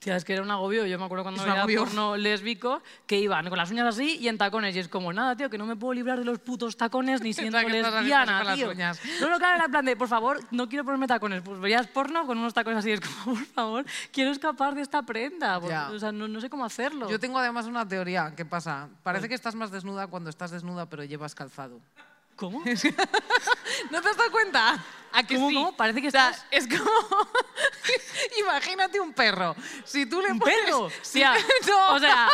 [0.00, 0.86] Tía, es que era un agobio.
[0.86, 4.38] Yo me acuerdo cuando veía porno lésbico que iban con las uñas así y en
[4.38, 4.74] tacones.
[4.74, 7.32] Y es como, nada, tío, que no me puedo librar de los putos tacones ni
[7.34, 8.68] siendo lesbiana, tío.
[9.20, 11.42] No, no, claro, era en plan de, por favor, no quiero ponerme tacones.
[11.42, 12.92] Pues veías porno con unos tacones así.
[12.92, 15.60] Es como, por favor, quiero escapar de esta prenda.
[15.60, 15.70] por-.
[15.70, 17.10] O sea, no, no sé cómo hacerlo.
[17.10, 18.32] Yo tengo además una teoría.
[18.34, 18.88] ¿Qué pasa?
[19.02, 21.78] Parece que estás más desnuda cuando estás desnuda pero llevas calzado.
[22.40, 22.60] ¿Cómo?
[23.90, 24.82] ¿No te has dado cuenta?
[25.12, 25.54] ¿A que ¿Cómo, sí?
[25.56, 25.76] cómo?
[25.76, 26.90] Parece que O sea, estás- Es como...
[28.38, 29.54] Imagínate un perro.
[29.84, 30.56] Si tú le ¿Un pones...
[30.64, 30.88] perro?
[31.02, 31.34] Si- Tía,
[31.68, 31.94] no.
[31.94, 32.28] o sea,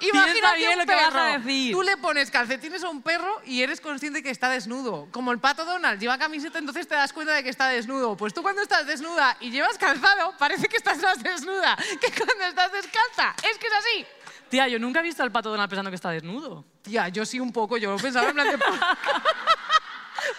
[0.00, 1.20] Imagínate un lo que vas perro.
[1.20, 1.72] a decir.
[1.72, 5.06] Tú le pones calcetines a un perro y eres consciente que está desnudo.
[5.12, 8.16] Como el pato Donald lleva camiseta, entonces te das cuenta de que está desnudo.
[8.16, 12.44] Pues tú cuando estás desnuda y llevas calzado, parece que estás más desnuda que cuando
[12.44, 13.34] estás descalza.
[13.48, 14.06] Es que es así.
[14.48, 16.64] Tía, yo nunca he visto al pato Donald pensando que está desnudo.
[16.82, 18.58] Tía, yo sí un poco, yo lo pensaba en plan de...
[18.58, 18.68] ¿Por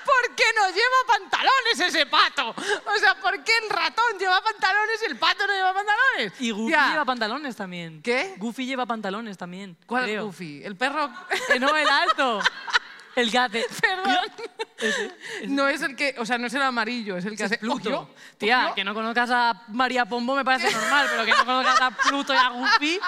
[0.06, 2.50] ¿Por qué no lleva pantalones ese pato?
[2.50, 6.42] O sea, ¿por qué el ratón lleva pantalones y el pato no lleva pantalones?
[6.42, 8.02] Y Goofy lleva pantalones también.
[8.02, 8.36] ¿Qué?
[8.38, 9.78] Goofy lleva pantalones también.
[9.86, 10.26] ¿Cuál es creo.
[10.26, 10.62] Goofy?
[10.64, 11.10] ¿El perro?
[11.54, 12.42] Eh, no, el alto.
[13.18, 13.58] El gato.
[13.82, 14.16] Perdón.
[15.48, 18.12] No es el que, o sea, no es el amarillo, es el que hace Pluto.
[18.38, 21.90] Tía, que no conozcas a María Pombo me parece normal, pero que no conozcas a
[21.90, 23.00] Pluto y a Goofy.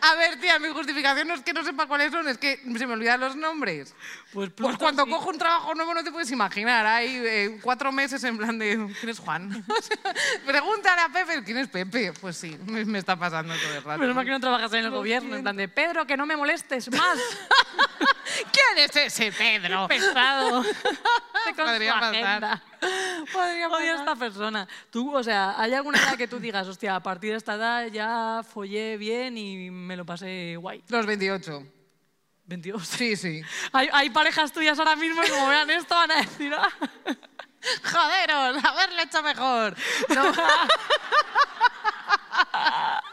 [0.00, 2.86] A ver, tía, mi justificación no es que no sepa cuáles son, es que se
[2.86, 3.94] me olvidan los nombres.
[4.32, 5.10] Pues, Pues cuando sí.
[5.10, 8.94] cojo un trabajo nuevo no te puedes imaginar, hay eh, cuatro meses en plan de
[9.00, 9.64] ¿quién es Juan?
[10.46, 12.12] Pregúntale a Pepe, ¿quién es Pepe?
[12.20, 13.98] Pues sí, me, está pasando todo el rato.
[13.98, 16.36] Menos mal que no trabajas en el gobierno, en plan de Pedro, que no me
[16.36, 17.18] molestes más.
[18.52, 19.88] ¿Quién es ese Pedro?
[19.88, 20.62] Pesado.
[21.44, 22.62] Con Podría pasar.
[23.32, 24.68] Podría Odio a esta persona.
[24.90, 27.86] Tú, o sea, ¿hay alguna edad que tú digas, hostia, a partir de esta edad
[27.86, 30.82] ya follé bien y me lo pasé guay?
[30.88, 31.66] Los 28.
[32.44, 32.86] 22.
[32.86, 33.42] Sí, sí.
[33.72, 36.68] Hay, hay parejas tuyas ahora mismo que como vean esto van a decir, "Ah".
[37.82, 39.74] Joderos, haberle hecho mejor.
[40.14, 40.32] No.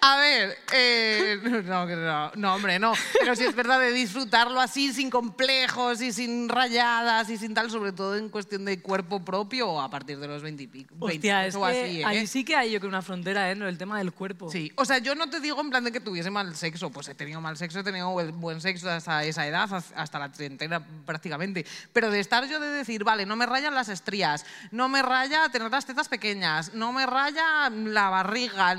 [0.00, 2.92] A ver, eh, no, no, no, hombre, no.
[3.18, 7.70] Pero sí es verdad de disfrutarlo así, sin complejos y sin rayadas y sin tal,
[7.70, 10.94] sobre todo en cuestión de cuerpo propio a partir de los 20 y pico.
[11.00, 12.04] Hostia, 20 es o que así, ¿eh?
[12.04, 13.54] ahí sí que hay yo creo una frontera, ¿eh?
[13.54, 13.66] ¿no?
[13.68, 14.50] El tema del cuerpo.
[14.50, 17.08] Sí, o sea, yo no te digo en plan de que tuviese mal sexo, pues
[17.08, 21.64] he tenido mal sexo, he tenido buen- sexo hasta esa edad, hasta la treintena prácticamente,
[21.92, 25.48] pero de estar yo de decir, vale, no me rayan las estrías, no me raya
[25.50, 28.78] tener las tetas pequeñas, no me raya la barriga, el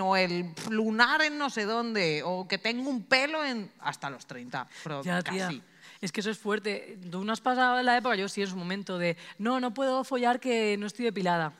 [0.00, 4.26] O el lunar en no sé dónde, o que tengo un pelo en hasta los
[4.26, 5.38] 30, pero Ya, casi.
[5.38, 5.62] tía.
[6.00, 6.98] Es que eso es fuerte.
[7.10, 10.04] Tú no has pasado la época, yo sí, en su momento de, no, no puedo
[10.04, 11.52] follar que no estoy depilada.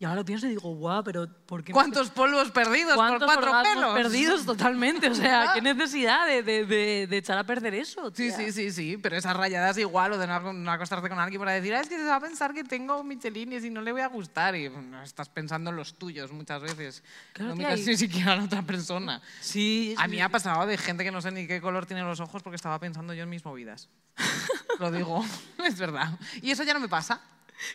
[0.00, 1.72] Y ahora lo pienso y digo, guau, pero ¿por qué?
[1.72, 3.94] ¿Cuántos polvos perdidos por ¿Cuántos cuatro orgasmos pelos?
[3.94, 5.10] perdidos totalmente?
[5.10, 8.06] O sea, ¿qué necesidad de, de- de- de echar a perder eso?
[8.10, 8.36] Sí, tía?
[8.36, 11.50] sí, sí, sí, pero esas rayadas igual, o de no, no acostarte con alguien para
[11.50, 14.02] decir, "Ah, es que se va a pensar que tengo michelines y no le voy
[14.02, 14.54] a gustar.
[14.54, 14.70] Y
[15.02, 17.02] estás pensando en los tuyos muchas veces.
[17.32, 19.20] Claro, no miras ni siquiera a la otra persona.
[19.40, 20.10] Sí, A sí.
[20.10, 22.40] mí me ha pasado de gente que no sé ni qué color tiene los ojos
[22.44, 23.88] porque estaba pensando yo en mis movidas.
[24.78, 25.24] Lo digo,
[25.64, 26.16] es verdad.
[26.40, 27.20] Y eso ya no me pasa,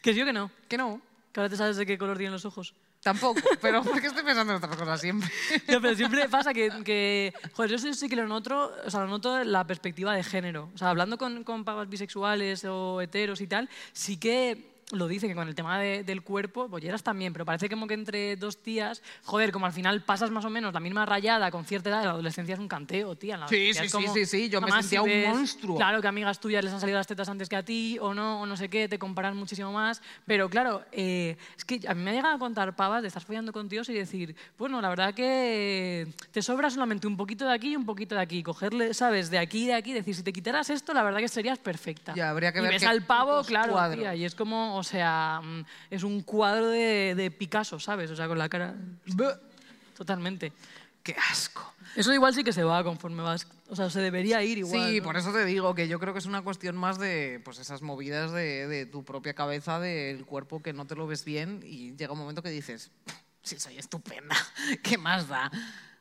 [0.01, 0.49] Que sí o que no.
[0.69, 1.01] que no.
[1.33, 2.75] Que ahora te sabes de qué color tienen los ojos.
[3.01, 5.29] Tampoco, pero porque estoy pensando en otras cosas siempre.
[5.67, 9.01] Ya, pero siempre pasa que, que, joder, yo sí, sí que lo noto, o sea,
[9.01, 10.69] lo noto la perspectiva de género.
[10.73, 15.27] O sea, hablando con, con pavas bisexuales o heteros y tal, sí que lo dice
[15.27, 18.57] que con el tema de- del cuerpo, bolleras también, pero parece como que entre dos
[18.61, 22.03] tías, joder, como al final pasas más o menos la misma rayada con cierta edad,
[22.03, 23.35] la adolescencia es un canteo, tía.
[23.35, 25.27] en la Sí, sí, es sí, como- sí, sí, yo me sentía si un ves,
[25.29, 25.75] monstruo.
[25.77, 28.41] Claro, que amigas tuyas les han salido las tetas antes que a ti o no,
[28.41, 32.03] o no sé qué, te comparan muchísimo más, pero claro, eh, es que a mí
[32.03, 34.89] me ha llegado a contar pavas de estar follando con tíos y decir, bueno, la
[34.89, 38.93] verdad que te sobra solamente un poquito de aquí y un poquito de aquí, cogerle,
[38.93, 39.29] ¿sabes?
[39.29, 42.13] De aquí y de aquí, decir, si te quitaras esto, la verdad que serías perfecta.
[42.15, 44.85] Ya, habría que y ver ves qué al pavo, claro, tía, y es como, o
[44.85, 48.11] sea, mm, es un cuadro de, de Picasso, ¿sabes?
[48.11, 48.75] O sea, con la cara...
[49.95, 50.51] Totalmente.
[51.01, 51.73] ¡Qué asco!
[51.95, 54.89] Eso igual sí que se va conforme vas, o sea, se debería ir igual.
[54.89, 55.03] Sí, ¿no?
[55.03, 57.81] por eso te digo que yo creo que es una cuestión más de pues esas
[57.81, 61.95] movidas de, de tu propia cabeza, del cuerpo que no te lo ves bien y
[61.95, 62.91] llega un momento que dices,
[63.43, 64.35] sí, soy estupenda,
[64.83, 65.49] ¿qué más da?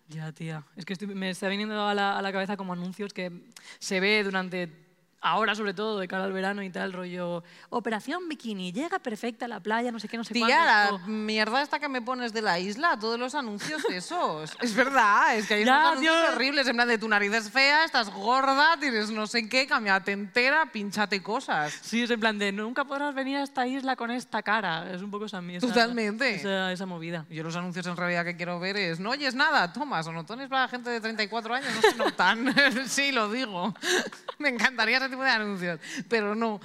[0.08, 0.64] Ya, tía.
[0.76, 3.30] Es que estoy- me está viniendo a la, a la cabeza como anuncios que
[3.78, 4.81] se ve durante.
[5.24, 7.44] Ahora, sobre todo, de cara al verano y tal, rollo.
[7.70, 10.98] Operación Bikini, llega perfecta a la playa, no sé qué, no sé Tía, cuánto.
[10.98, 14.56] la mierda esta que me pones de la isla, todos los anuncios esos.
[14.60, 17.84] es verdad, es que hay unos anuncios horribles, en plan de tu nariz es fea,
[17.84, 21.72] estás gorda, tienes no sé qué, cámbiate entera, pinchate cosas.
[21.82, 24.92] Sí, es en plan de nunca podrás venir a esta isla con esta cara.
[24.92, 26.34] Es un poco esa, esa Totalmente.
[26.34, 27.26] Esa, esa movida.
[27.30, 30.66] Yo los anuncios en realidad que quiero ver es, no oyes nada, toma, sonotones para
[30.66, 32.54] gente de 34 años, no se notan.
[32.88, 33.72] sí, lo digo.
[34.38, 36.60] Me encantaría ese tipo de anuncios, pero no.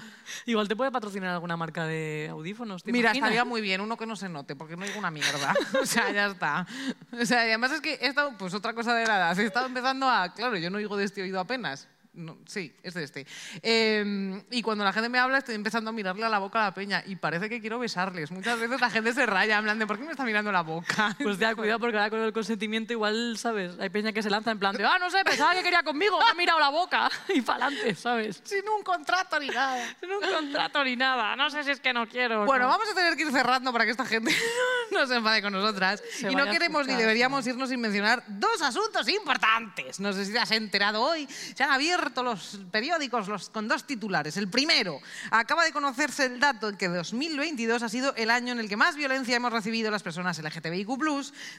[0.45, 2.83] Igual te puede patrocinar alguna marca de audífonos.
[2.83, 3.29] ¿te Mira, imaginas?
[3.29, 5.53] estaría muy bien uno que no se note, porque no digo una mierda.
[5.81, 6.65] o sea, ya está.
[7.11, 9.45] O sea, y además es que he estado, pues otra cosa de la edad, he
[9.45, 11.87] estado empezando a, claro, yo no oigo de este oído apenas.
[12.17, 13.27] No, sí, es de este.
[13.61, 16.65] Eh, y cuando la gente me habla, estoy empezando a mirarle a la boca a
[16.65, 18.31] la peña y parece que quiero besarles.
[18.31, 20.61] Muchas veces la gente se raya, en plan de, ¿por qué me está mirando la
[20.61, 21.15] boca?
[21.27, 23.73] Pues ya, cuidado, porque ahora con el consentimiento igual, ¿sabes?
[23.79, 26.17] Hay peña que se lanza en plan de, ah, no sé, pensaba que quería conmigo,
[26.17, 28.41] me ha mirado la boca y para adelante, ¿sabes?
[28.43, 29.95] Sin un contrato ni nada.
[29.99, 32.45] Sin un contrato ni nada, no sé si es que no quiero.
[32.45, 32.71] Bueno, no.
[32.71, 34.33] vamos a tener que ir cerrando para que esta gente
[34.91, 36.01] no se enfade con nosotras.
[36.11, 39.99] Se y no queremos ni deberíamos irnos sin mencionar dos asuntos importantes.
[39.99, 41.27] No sé si te has enterado hoy.
[41.27, 44.37] Se han abierto los periódicos los, con dos titulares.
[44.37, 44.99] El primero,
[45.31, 48.77] acaba de conocerse el dato de que 2022 ha sido el año en el que
[48.77, 50.87] más violencia hemos recibido las personas LGTBIQ+,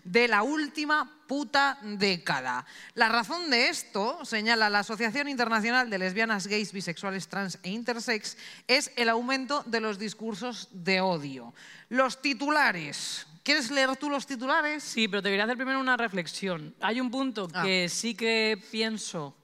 [0.05, 2.65] de la última puta década.
[2.95, 8.37] La razón de esto, señala la Asociación Internacional de Lesbianas, Gays, Bisexuales, Trans e Intersex,
[8.67, 11.53] es el aumento de los discursos de odio.
[11.89, 13.27] Los titulares.
[13.43, 14.83] ¿Quieres leer tú los titulares?
[14.83, 16.75] Sí, pero te quería hacer primero una reflexión.
[16.81, 17.63] Hay un punto Ah.
[17.63, 19.35] que sí que pienso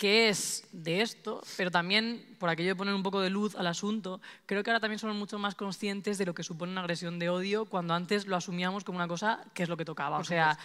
[0.00, 3.66] que es de esto, pero también, por aquello de poner un poco de luz al
[3.66, 7.18] asunto, creo que ahora también somos mucho más conscientes de lo que supone una agresión
[7.18, 10.16] de odio cuando antes lo asumíamos como una cosa que es lo que tocaba.
[10.16, 10.56] o sea,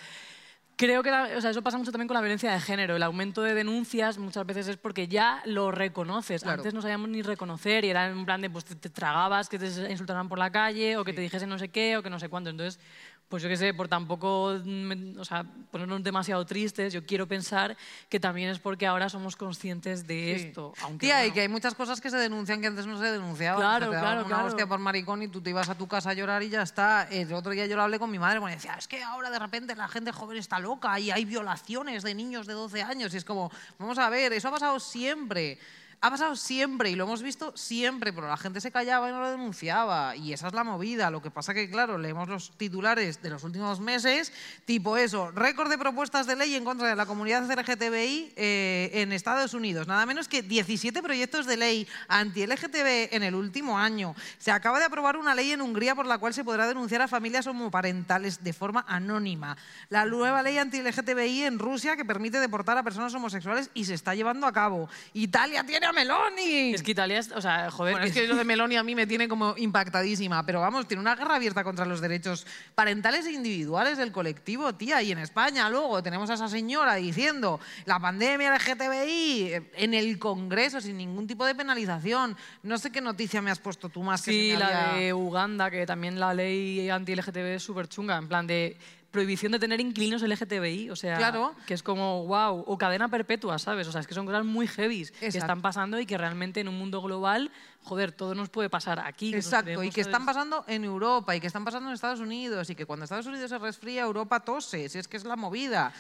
[0.77, 2.95] creo que la- o sea, eso pasa mucho también con la violencia de género.
[2.95, 6.41] El aumento de denuncias muchas veces es porque ya lo reconoces.
[6.43, 6.59] Claro.
[6.61, 9.59] Antes no sabíamos ni reconocer y era en plan de, pues te, te tragabas que
[9.59, 12.19] te insultaran por la calle o que te dijesen no sé qué o que no
[12.19, 12.49] sé cuánto.
[12.49, 12.79] Entonces,
[13.28, 17.76] pues yo qué sé, por tampoco mm, o sea, ponernos demasiado tristes, yo quiero pensar
[18.07, 20.45] que también es porque ahora somos conscientes de Sí.
[20.47, 20.73] esto.
[20.84, 23.05] Aunque, Tía, y bueno, que hay muchas cosas que se denuncian que antes no se
[23.11, 23.59] denunciaban.
[23.59, 24.47] Claro, O sea, te claro, una claro.
[24.47, 27.07] hostia por maricón y tú te ibas a tu casa a llorar y ya está.
[27.09, 29.39] El otro día yo lo hablé con mi madre, porque decía, es que ahora de
[29.39, 33.13] repente la gente joven está loca y hay violaciones de niños de 12 años.
[33.13, 35.57] Y es como, vamos a ver, eso ha pasado siempre.
[36.05, 39.21] Ha pasado siempre y lo hemos visto siempre, pero la gente se callaba y no
[39.21, 40.15] lo denunciaba.
[40.15, 41.09] Y esa es la movida.
[41.09, 44.31] Lo que pasa que, claro, leemos los titulares de los últimos meses,
[44.65, 49.13] tipo eso, récord de propuestas de ley en contra de la comunidad LGTBI eh, en
[49.13, 49.87] Estados Unidos.
[49.87, 54.13] Nada menos que 17 proyectos de ley anti-LGTB en el último año.
[54.37, 57.07] Se acaba de aprobar una ley en Hungría por la cual se podrá denunciar a
[57.07, 59.57] familias homoparentales de forma anónima.
[59.89, 64.13] La nueva ley anti-LGTBI en Rusia que permite deportar a personas homosexuales y se está
[64.13, 64.87] llevando a cabo.
[65.11, 66.73] Italia tiene a Meloni.
[66.75, 68.93] Es que Italia, es, o sea, joder, Bueno, es que lo de Meloni a mí
[68.93, 73.31] me tiene como impactadísima, pero vamos, tiene una guerra abierta contra los derechos parentales e
[73.31, 75.01] individuales del colectivo, tía.
[75.01, 80.19] Y en España luego tenemos a esa señora diciendo la pandemia LGTBI eh, en el
[80.19, 82.35] Congreso sin ningún tipo de penalización.
[82.63, 85.13] No sé qué noticia me has puesto tú más que Sí, me la había- de
[85.13, 88.77] Uganda, que también la ley anti-LGTB es súper chunga, en plan de
[89.16, 91.55] prohibición de tener inquilinos LGTBI, o sea, Claro.
[91.66, 93.88] que es como, wow, o cadena perpetua, ¿sabes?
[93.88, 96.68] O sea, es que son cosas muy heavies que están pasando y que realmente en
[96.68, 97.49] un mundo global,
[97.84, 99.34] joder, todo nos puede pasar aquí.
[99.34, 102.76] Exacto, y que están pasando en Europa y que están pasando en Estados Unidos y
[102.76, 105.93] que cuando Estados Unidos se resfría, Europa tose, si es que es la movida.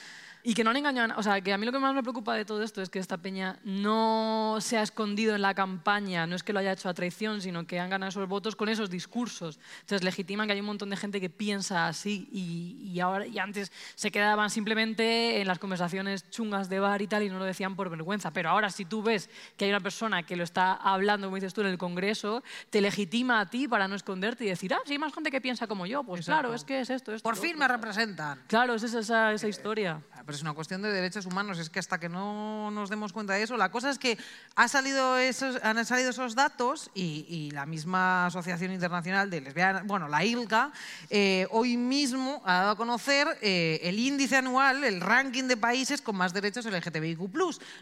[0.47, 2.35] Y que no han engañado, o sea, que a mí lo que más me preocupa
[2.35, 6.35] de todo esto es que esta peña no se ha escondido en la campaña, no
[6.35, 8.91] es que lo haya hecho a traición, sino que han ganado esos votos con esos
[8.91, 9.59] discursos.
[9.81, 13.39] Entonces legitiman que hay un montón de gente que piensa así y, y ahora y
[13.39, 17.45] antes se quedaban simplemente en las conversaciones chungas de bar y tal y no lo
[17.45, 18.29] decían por vergüenza.
[18.29, 21.55] Pero ahora si tú ves que hay una persona que lo está hablando, como dices
[21.55, 24.91] tú, en el Congreso, te legitima a ti para no esconderte y decir, ah, si
[24.91, 26.41] hay más gente que piensa como yo, pues Exacto.
[26.41, 27.27] claro, es que es esto, esto.
[27.27, 27.59] Por fin otro".
[27.61, 28.43] me representan.
[28.45, 30.03] Claro, es esa, esa, esa historia.
[30.25, 33.33] Pero es una cuestión de derechos humanos, es que hasta que no nos demos cuenta
[33.33, 34.17] de eso, la cosa es que
[34.55, 39.85] ha salido esos, han salido esos datos y, y la misma Asociación Internacional de Lesbianas,
[39.85, 40.71] bueno, la ILGA,
[41.09, 46.01] eh, hoy mismo ha dado a conocer eh, el índice anual, el ranking de países
[46.01, 47.19] con más derechos LGTBIQ+.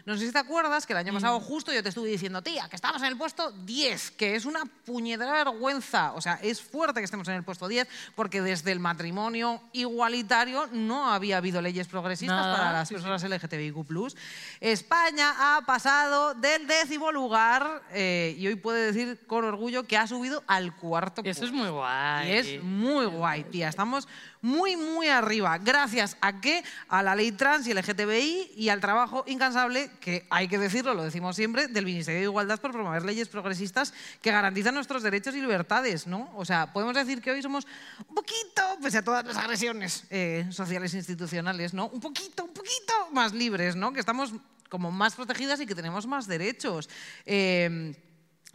[0.04, 2.68] No sé si te acuerdas que el año pasado justo yo te estuve diciendo, tía,
[2.68, 6.12] que estamos en el puesto 10, que es una puñetera vergüenza.
[6.12, 10.68] O sea, es fuerte que estemos en el puesto 10 porque desde el matrimonio igualitario
[10.72, 13.02] no había habido leyes progresistas Nada, para las sí, sí.
[13.02, 14.14] personas LGTBIQ+.
[14.60, 20.06] España ha pasado del décimo lugar eh, y hoy puede decir con orgullo que ha
[20.06, 21.44] subido al cuarto eso puesto.
[21.46, 22.28] es muy guay.
[22.28, 23.68] Y es muy guay, tía.
[23.68, 24.08] Estamos
[24.44, 25.56] muy, muy arriba.
[25.56, 26.62] Gracias a qué?
[26.88, 31.02] A la ley trans y LGTBI y al trabajo incansable, que hay que decirlo, lo
[31.02, 35.40] decimos siempre, del Ministerio de Igualdad por promover leyes progresistas que garantizan nuestros derechos y
[35.40, 36.30] libertades, ¿no?
[36.36, 37.66] O sea, podemos decir que hoy somos
[38.06, 41.88] un poquito, pese a todas las agresiones eh, sociales e institucionales, ¿no?
[41.88, 43.94] Un poquito, un poquito más libres, ¿no?
[43.94, 44.34] Que estamos
[44.68, 46.90] como más protegidas y que tenemos más derechos.
[47.24, 47.96] Eh,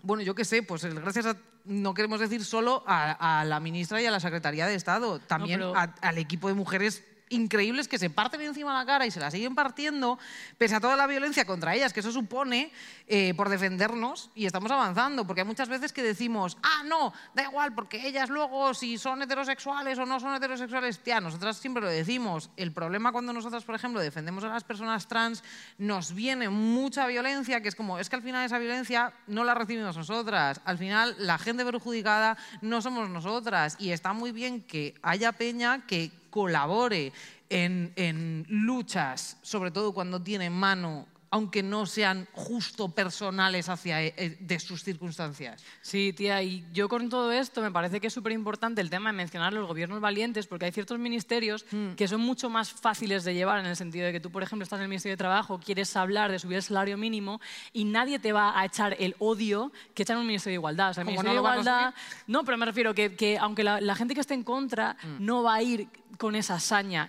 [0.03, 1.35] bueno, yo qué sé, pues el gracias a,
[1.65, 5.59] no queremos decir solo a, a la ministra y a la Secretaría de Estado, también
[5.59, 9.19] pero- a- al equipo de mujeres increíbles que se parten encima la cara y se
[9.19, 10.19] la siguen partiendo,
[10.57, 12.71] pese a toda la violencia contra ellas que eso supone
[13.07, 17.43] eh, por defendernos y estamos avanzando, porque hay muchas veces que decimos, ah, no, da
[17.43, 21.89] igual, porque ellas luego si son heterosexuales o no son heterosexuales, tía, nosotras siempre lo
[21.89, 25.43] decimos, el problema cuando nosotras, por ejemplo, defendemos a las personas trans,
[25.77, 29.53] nos viene mucha violencia, que es como, es que al final esa violencia no la
[29.53, 34.95] recibimos nosotras, al final la gente perjudicada no somos nosotras y está muy bien que
[35.01, 37.11] haya peña que colabore
[37.49, 44.37] en, en luchas, sobre todo cuando tiene mano, aunque no sean justo personales hacia eh,
[44.39, 45.63] de sus circunstancias.
[45.79, 49.11] Sí, tía, y yo con todo esto me parece que es súper importante el tema
[49.11, 51.91] de mencionar los gobiernos valientes, porque hay ciertos ministerios Mm.
[51.91, 54.63] que son mucho más fáciles de llevar, en el sentido de que tú, por ejemplo,
[54.63, 57.39] estás en el Ministerio de Trabajo, quieres hablar de subir el salario mínimo
[57.73, 60.89] y nadie te va a echar el odio que echan en un Ministerio de Igualdad.
[60.89, 61.93] O sea, el ¿Cómo Ministerio no de Igualdad...
[62.25, 65.23] No, pero me refiero que, que aunque la, la gente que esté en contra Mm.
[65.23, 66.59] no va a ir con esa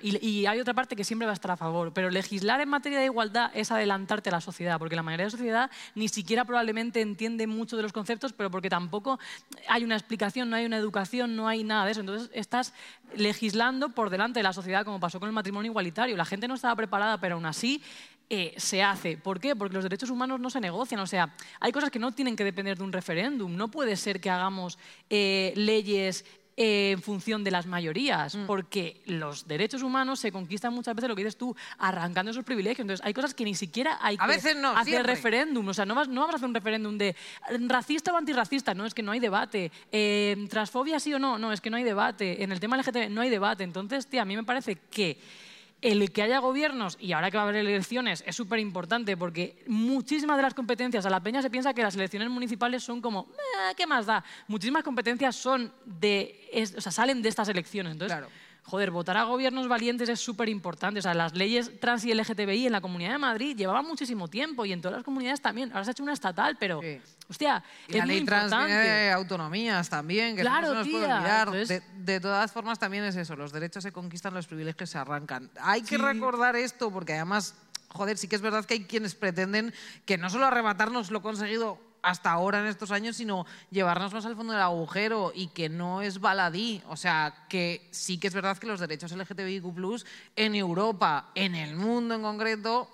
[0.02, 2.68] y, y hay otra parte que siempre va a estar a favor, pero legislar en
[2.68, 6.08] materia de igualdad es adelantarte a la sociedad, porque la mayoría de la sociedad ni
[6.08, 9.18] siquiera probablemente entiende mucho de los conceptos, pero porque tampoco
[9.68, 12.00] hay una explicación, no hay una educación, no hay nada de eso.
[12.00, 12.72] Entonces estás
[13.14, 16.16] legislando por delante de la sociedad, como pasó con el matrimonio igualitario.
[16.16, 17.82] La gente no estaba preparada, pero aún así
[18.32, 19.16] eh, se hace.
[19.16, 19.56] ¿Por qué?
[19.56, 21.00] Porque los derechos humanos no se negocian.
[21.00, 23.56] O sea, hay cosas que no tienen que depender de un referéndum.
[23.56, 24.78] No puede ser que hagamos
[25.08, 26.24] eh, leyes
[26.62, 31.16] eh, en función de las mayorías, porque los derechos humanos se conquistan muchas veces, lo
[31.16, 32.80] que dices tú, arrancando esos privilegios.
[32.80, 35.66] Entonces, hay cosas que ni siquiera hay A que veces no, hacer referéndum.
[35.68, 37.16] O sea, no, vas- no vamos a hacer un referéndum de
[37.66, 39.72] racista o antirracista, no, es que no hay debate.
[39.90, 42.42] Eh, transfobia sí o no, no, es que no hay debate.
[42.44, 43.64] En el tema LGTB no hay debate.
[43.64, 45.16] Entonces, tía, a mí me parece que
[45.82, 49.62] el que haya gobiernos y ahora que va a haber elecciones es súper importante porque
[49.66, 53.28] muchísimas de las competencias, a la peña se piensa que las elecciones municipales son como,
[53.32, 54.22] "Eh, ¿qué más da?
[54.48, 57.92] Muchísimas competencias son de, es- o sea, salen de estas elecciones.
[57.92, 58.30] Entonces, Claro.
[58.62, 61.00] Joder, votar a gobiernos valientes es súper importante.
[61.00, 64.64] O sea, las leyes trans y LGTBI en la Comunidad de Madrid llevaban muchísimo tiempo
[64.64, 65.70] y en todas las comunidades también.
[65.72, 67.00] Ahora se ha hecho una estatal, pero, Sí.
[67.28, 68.72] hostia, Y es la muy ley trans importante.
[68.74, 71.48] viene de autonomías también, que Claro, no nos puede olvidar.
[71.48, 74.98] entonces- De, de todas formas, también es eso, los derechos se conquistan, los privilegios se
[74.98, 75.50] arrancan.
[75.60, 76.02] Hay que Sí.
[76.02, 77.54] recordar esto, porque además,
[77.88, 79.74] joder, sí que es verdad que hay quienes pretenden
[80.06, 84.36] que no solo arrebatarnos lo conseguido hasta ahora en estos años, sino llevarnos más al
[84.36, 86.82] fondo del agujero y que no es baladí.
[86.88, 90.04] O sea, que sí que es verdad que los derechos LGTBIQ+,
[90.36, 92.88] en Europa, en el mundo en concreto,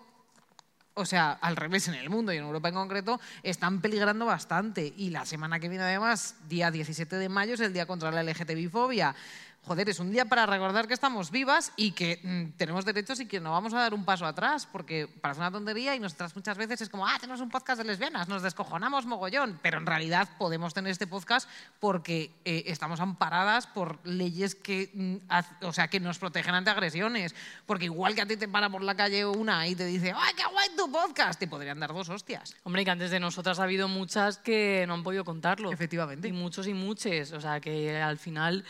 [0.98, 4.94] o sea, al revés, en el mundo y en Europa en concreto, están peligrando bastante.
[4.96, 8.22] Y la semana que viene, además, día 17 de mayo, es el Día contra la
[8.22, 9.14] LGTBI-fobia.
[9.66, 13.26] Joder, es un día para recordar que estamos vivas y que mm, tenemos derechos y
[13.26, 16.56] que no vamos a dar un paso atrás, porque parece una tontería y nosotras muchas
[16.56, 20.28] veces es como, ah, tenemos un podcast de lesbianas, nos descojonamos mogollón, pero en realidad
[20.38, 21.48] podemos tener este podcast
[21.80, 26.70] porque eh, estamos amparadas por leyes que, mm, haz- o sea, que nos protegen ante
[26.70, 27.34] agresiones,
[27.66, 30.34] porque igual que a ti te para por la calle una y te dice, ¡ay,
[30.36, 31.40] qué guay tu podcast!
[31.40, 32.54] Te podrían dar dos hostias.
[32.62, 35.72] Hombre, que antes de nosotras ha habido muchas que no han podido contarlo.
[35.72, 36.28] Efectivamente.
[36.28, 37.32] Y muchos y muchas.
[37.32, 38.64] O sea, que al final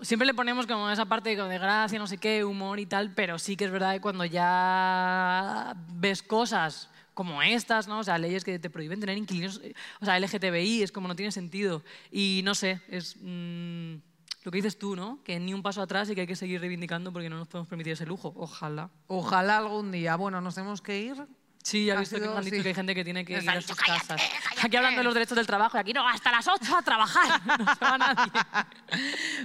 [0.00, 3.38] siempre le ponemos como esa parte de gracia, no sé qué, humor y tal, pero
[3.38, 8.00] sí que es verdad que cuando ya ves cosas como estas, ¿no?
[8.00, 11.16] O sea, leyes que te prohíben tener inquilinos, eh, o sea, LGTBI, es como no
[11.16, 11.82] tiene sentido.
[12.10, 13.94] Y no sé, es mm,
[14.42, 15.22] lo que dices tú, ¿no?
[15.22, 17.68] Que ni un paso atrás y que hay que seguir reivindicando porque no nos podemos
[17.68, 18.34] permitir ese lujo.
[18.36, 18.90] Ojalá.
[19.06, 20.16] Ojalá algún día.
[20.16, 21.26] Bueno, nos tenemos que ir.
[21.66, 22.62] Sí, ya he Ha visto que sido- me han dicho sí.
[22.62, 24.20] que hay gente que tiene que Nos ir a sus "Cállate, casas.
[24.20, 24.66] cállate".
[24.66, 27.40] Aquí hablando de los derechos del trabajo y aquí no, hasta las 8 a trabajar.
[27.58, 28.32] No se va nadie.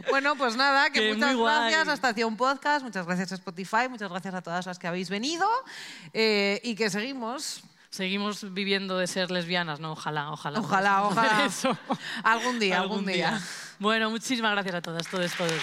[0.10, 1.88] Bueno, pues nada, que, Que muchas gracias.
[1.88, 2.84] Hasta hacía un podcast.
[2.84, 3.88] Muchas gracias a Spotify.
[3.90, 5.48] Muchas gracias a todas las que habéis venido.
[6.14, 7.64] eh, y que seguimos.
[7.90, 9.94] Seguimos viviendo de ser lesbianas, ¿no?
[9.94, 10.60] Ojalá, ojalá.
[10.60, 11.46] Ojalá, ojalá.
[11.46, 11.76] eso.
[12.24, 13.40] Algún día, algún, día.
[13.80, 15.54] Bueno, muchísimas gracias a todas, todos, todos.